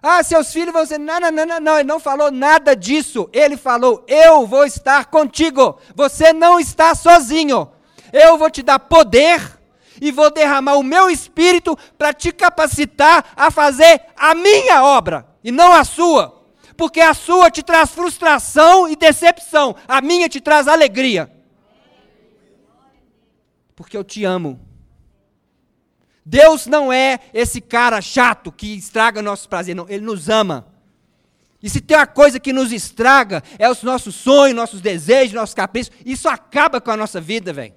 Ah, 0.00 0.22
seus 0.22 0.50
filhos 0.50 0.72
vão 0.72 0.86
ser. 0.86 0.96
Não, 0.96 1.20
não, 1.20 1.30
não, 1.30 1.44
não, 1.44 1.60
não. 1.60 1.78
Ele 1.78 1.88
não 1.88 2.00
falou 2.00 2.30
nada 2.30 2.74
disso. 2.74 3.28
Ele 3.30 3.58
falou: 3.58 4.02
Eu 4.08 4.46
vou 4.46 4.64
estar 4.64 5.04
contigo. 5.04 5.78
Você 5.94 6.32
não 6.32 6.58
está 6.58 6.94
sozinho. 6.94 7.75
Eu 8.12 8.38
vou 8.38 8.50
te 8.50 8.62
dar 8.62 8.78
poder 8.78 9.58
e 10.00 10.10
vou 10.10 10.30
derramar 10.30 10.76
o 10.76 10.82
meu 10.82 11.08
espírito 11.08 11.76
para 11.96 12.12
te 12.12 12.32
capacitar 12.32 13.32
a 13.36 13.50
fazer 13.50 14.02
a 14.16 14.34
minha 14.34 14.84
obra 14.84 15.26
e 15.42 15.50
não 15.50 15.72
a 15.72 15.84
sua. 15.84 16.44
Porque 16.76 17.00
a 17.00 17.14
sua 17.14 17.50
te 17.50 17.62
traz 17.62 17.90
frustração 17.90 18.88
e 18.88 18.96
decepção, 18.96 19.74
a 19.88 20.00
minha 20.00 20.28
te 20.28 20.40
traz 20.40 20.68
alegria. 20.68 21.30
Porque 23.74 23.96
eu 23.96 24.04
te 24.04 24.24
amo. 24.24 24.60
Deus 26.24 26.66
não 26.66 26.92
é 26.92 27.20
esse 27.32 27.60
cara 27.60 28.00
chato 28.00 28.50
que 28.50 28.74
estraga 28.76 29.22
nossos 29.22 29.46
prazeres, 29.46 29.76
não. 29.76 29.88
Ele 29.88 30.04
nos 30.04 30.28
ama. 30.28 30.66
E 31.62 31.70
se 31.70 31.80
tem 31.80 31.96
uma 31.96 32.06
coisa 32.06 32.38
que 32.38 32.52
nos 32.52 32.72
estraga, 32.72 33.42
é 33.58 33.70
os 33.70 33.82
nossos 33.82 34.14
sonhos, 34.14 34.56
nossos 34.56 34.80
desejos, 34.80 35.34
nossos 35.34 35.54
caprichos. 35.54 35.92
Isso 36.04 36.28
acaba 36.28 36.80
com 36.80 36.90
a 36.90 36.96
nossa 36.96 37.20
vida, 37.20 37.52
velho. 37.52 37.74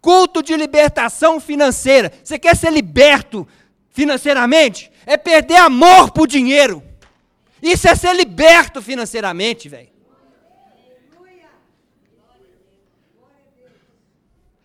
Culto 0.00 0.42
de 0.42 0.56
libertação 0.56 1.38
financeira. 1.38 2.12
Você 2.22 2.38
quer 2.38 2.56
ser 2.56 2.72
liberto 2.72 3.46
financeiramente? 3.90 4.90
É 5.04 5.16
perder 5.16 5.56
amor 5.56 6.10
por 6.10 6.26
dinheiro. 6.26 6.82
Isso 7.62 7.86
é 7.88 7.94
ser 7.94 8.14
liberto 8.14 8.80
financeiramente, 8.80 9.68
velho. 9.68 9.90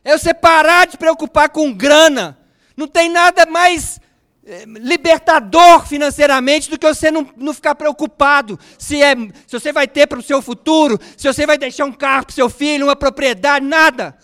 É 0.06 0.16
você 0.16 0.36
parar 0.36 0.86
de 0.86 0.98
preocupar 0.98 1.50
com 1.50 1.74
grana. 1.74 2.38
Não 2.78 2.88
tem 2.88 3.10
nada 3.10 3.48
mais 3.48 4.00
eh, 4.46 4.64
libertador 4.68 5.88
financeiramente 5.88 6.70
do 6.70 6.78
que 6.78 6.88
você 6.88 7.10
não, 7.10 7.28
não 7.36 7.52
ficar 7.52 7.74
preocupado 7.74 8.60
se, 8.78 9.02
é, 9.02 9.16
se 9.16 9.60
você 9.60 9.74
vai 9.74 9.88
ter 9.88 10.06
para 10.06 10.20
o 10.20 10.24
seu 10.24 10.44
futuro, 10.44 11.00
se 11.18 11.28
você 11.28 11.48
vai 11.48 11.58
deixar 11.58 11.86
um 11.86 11.92
carro 11.92 12.26
para 12.26 12.32
o 12.32 12.36
seu 12.36 12.48
filho, 12.48 12.86
uma 12.86 12.96
propriedade, 12.96 13.66
nada. 13.66 14.16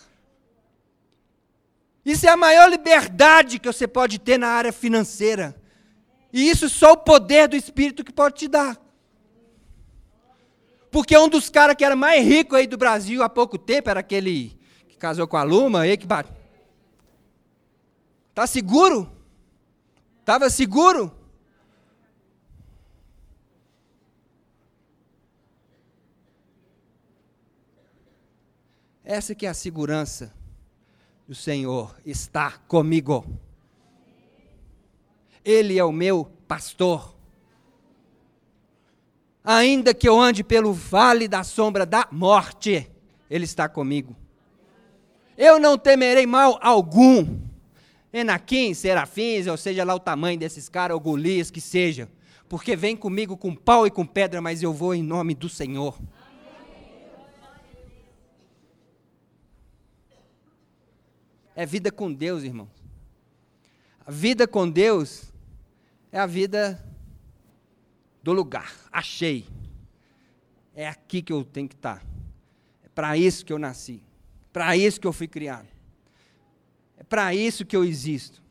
Isso 2.06 2.26
é 2.26 2.30
a 2.30 2.38
maior 2.38 2.70
liberdade 2.70 3.60
que 3.60 3.72
você 3.72 3.88
pode 3.88 4.20
ter 4.20 4.38
na 4.38 4.48
área 4.48 4.74
financeira. 4.74 5.56
E 6.34 6.50
isso 6.50 6.68
só 6.68 6.94
o 6.94 6.98
poder 6.98 7.48
do 7.48 7.56
Espírito 7.56 8.04
que 8.04 8.12
pode 8.12 8.36
te 8.36 8.48
dar. 8.48 8.80
Porque 10.90 11.18
um 11.18 11.30
dos 11.30 11.50
caras 11.50 11.76
que 11.76 11.86
era 11.86 11.96
mais 11.96 12.26
rico 12.26 12.56
aí 12.56 12.66
do 12.66 12.78
Brasil 12.78 13.24
há 13.24 13.30
pouco 13.30 13.58
tempo 13.58 13.90
era 13.90 14.00
aquele 14.00 14.60
casou 14.98 15.28
com 15.28 15.38
a 15.38 15.42
Luma, 15.42 15.82
aí 15.82 15.98
que 15.98 16.06
bate. 16.06 16.32
Tá 18.36 18.46
seguro? 18.46 19.12
Estava 20.20 20.50
seguro? 20.50 21.12
Essa 29.04 29.34
que 29.34 29.46
é 29.46 29.50
a 29.50 29.54
segurança 29.54 30.41
do 31.32 31.36
Senhor 31.36 31.96
está 32.06 32.52
comigo. 32.68 33.26
Ele 35.46 35.80
é 35.80 35.84
o 35.86 35.90
meu 35.90 36.30
pastor. 36.46 37.16
Ainda 39.42 39.94
que 39.94 40.10
eu 40.10 40.20
ande 40.20 40.44
pelo 40.44 40.74
vale 40.74 41.30
da 41.30 41.42
sombra 41.46 41.86
da 41.86 42.06
morte, 42.12 42.92
Ele 43.30 43.46
está 43.46 43.70
comigo. 43.70 44.14
Eu 45.38 45.58
não 45.58 45.78
temerei 45.78 46.26
mal 46.26 46.60
algum. 46.62 47.40
Enaquim, 48.12 48.74
serafins, 48.74 49.48
ou 49.48 49.56
seja 49.56 49.86
lá 49.86 49.96
o 49.96 50.02
tamanho 50.02 50.38
desses 50.38 50.68
caras, 50.68 50.96
ou 50.96 51.00
Golias, 51.00 51.50
que 51.50 51.62
seja. 51.62 52.10
Porque 52.50 52.76
vem 52.76 52.94
comigo 52.94 53.38
com 53.38 53.56
pau 53.56 53.88
e 53.88 53.90
com 53.90 54.06
pedra, 54.06 54.42
mas 54.42 54.62
eu 54.62 54.74
vou 54.74 54.94
em 54.94 55.02
nome 55.02 55.34
do 55.34 55.48
Senhor. 55.48 55.98
É 61.62 61.66
vida 61.68 61.92
com 61.92 62.12
Deus, 62.12 62.42
irmão. 62.42 62.68
A 64.04 64.10
vida 64.10 64.48
com 64.48 64.68
Deus 64.68 65.32
é 66.12 66.18
a 66.18 66.26
vida 66.26 66.84
do 68.24 68.34
lugar. 68.34 68.74
Achei. 68.92 69.46
É 70.74 70.88
aqui 70.88 71.22
que 71.22 71.32
eu 71.32 71.44
tenho 71.44 71.70
que 71.70 71.76
estar. 71.76 72.04
É 72.84 72.90
para 72.96 73.16
isso 73.16 73.46
que 73.46 73.54
eu 73.54 73.60
nasci. 73.60 74.02
Para 74.52 74.76
isso 74.76 75.00
que 75.00 75.06
eu 75.06 75.14
fui 75.14 75.28
criado. 75.28 75.68
É 76.98 77.04
para 77.04 77.36
isso 77.36 77.64
que 77.64 77.78
eu 77.78 77.86
existo. 77.86 78.42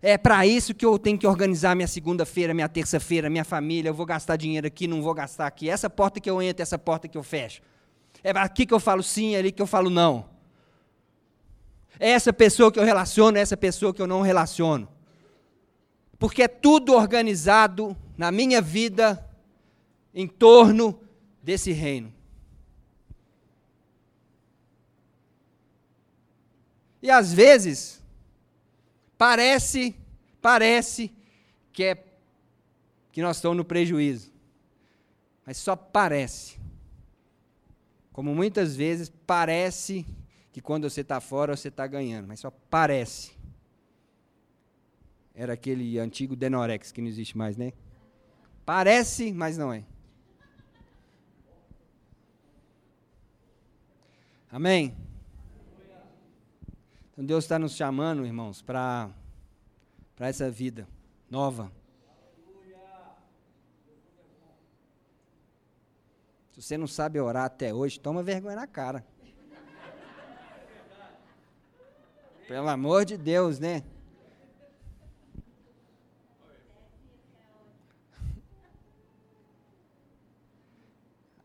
É 0.00 0.16
para 0.16 0.46
isso 0.46 0.74
que 0.74 0.86
eu 0.86 0.98
tenho 0.98 1.18
que 1.18 1.26
organizar 1.26 1.76
minha 1.76 1.86
segunda-feira, 1.86 2.54
minha 2.54 2.70
terça-feira, 2.70 3.28
minha 3.28 3.44
família. 3.44 3.90
Eu 3.90 3.94
vou 3.94 4.06
gastar 4.06 4.36
dinheiro 4.36 4.66
aqui, 4.66 4.86
não 4.86 5.02
vou 5.02 5.12
gastar 5.12 5.46
aqui. 5.46 5.68
Essa 5.68 5.90
porta 5.90 6.18
que 6.18 6.30
eu 6.30 6.40
entro, 6.40 6.62
essa 6.62 6.78
porta 6.78 7.06
que 7.06 7.18
eu 7.18 7.22
fecho. 7.22 7.60
É 8.24 8.30
aqui 8.30 8.64
que 8.64 8.72
eu 8.72 8.80
falo 8.80 9.02
sim, 9.02 9.34
é 9.34 9.40
ali 9.40 9.52
que 9.52 9.60
eu 9.60 9.66
falo 9.66 9.90
não. 9.90 10.39
É 12.02 12.08
essa 12.12 12.32
pessoa 12.32 12.72
que 12.72 12.78
eu 12.78 12.84
relaciono, 12.84 13.36
é 13.36 13.42
essa 13.42 13.58
pessoa 13.58 13.92
que 13.92 14.00
eu 14.00 14.06
não 14.06 14.22
relaciono. 14.22 14.88
Porque 16.18 16.42
é 16.42 16.48
tudo 16.48 16.94
organizado 16.94 17.94
na 18.16 18.32
minha 18.32 18.62
vida 18.62 19.22
em 20.14 20.26
torno 20.26 20.98
desse 21.42 21.72
reino. 21.72 22.10
E 27.02 27.10
às 27.10 27.34
vezes, 27.34 28.02
parece, 29.18 29.94
parece 30.40 31.12
que 31.70 31.84
é 31.84 32.04
que 33.12 33.20
nós 33.20 33.36
estamos 33.36 33.58
no 33.58 33.64
prejuízo. 33.64 34.32
Mas 35.44 35.58
só 35.58 35.76
parece. 35.76 36.58
Como 38.10 38.34
muitas 38.34 38.74
vezes 38.74 39.12
parece 39.26 40.06
que 40.52 40.60
quando 40.60 40.88
você 40.88 41.02
está 41.02 41.20
fora 41.20 41.56
você 41.56 41.68
está 41.68 41.86
ganhando, 41.86 42.26
mas 42.28 42.40
só 42.40 42.50
parece. 42.50 43.38
Era 45.34 45.52
aquele 45.54 45.98
antigo 45.98 46.34
Denorex 46.34 46.92
que 46.92 47.00
não 47.00 47.08
existe 47.08 47.38
mais, 47.38 47.56
né? 47.56 47.72
Parece, 48.64 49.32
mas 49.32 49.56
não 49.56 49.72
é. 49.72 49.84
Amém? 54.50 54.96
Então 57.12 57.24
Deus 57.24 57.44
está 57.44 57.58
nos 57.58 57.76
chamando, 57.76 58.26
irmãos, 58.26 58.60
para 58.60 59.14
essa 60.18 60.50
vida 60.50 60.88
nova. 61.30 61.70
Se 66.52 66.60
você 66.60 66.76
não 66.76 66.86
sabe 66.86 67.20
orar 67.20 67.44
até 67.44 67.72
hoje, 67.72 68.00
toma 68.00 68.22
vergonha 68.22 68.56
na 68.56 68.66
cara. 68.66 69.06
Pelo 72.50 72.68
amor 72.68 73.04
de 73.04 73.16
Deus, 73.16 73.60
né? 73.60 73.84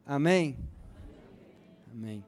Amém? 0.04 0.58
Amém. 1.92 2.26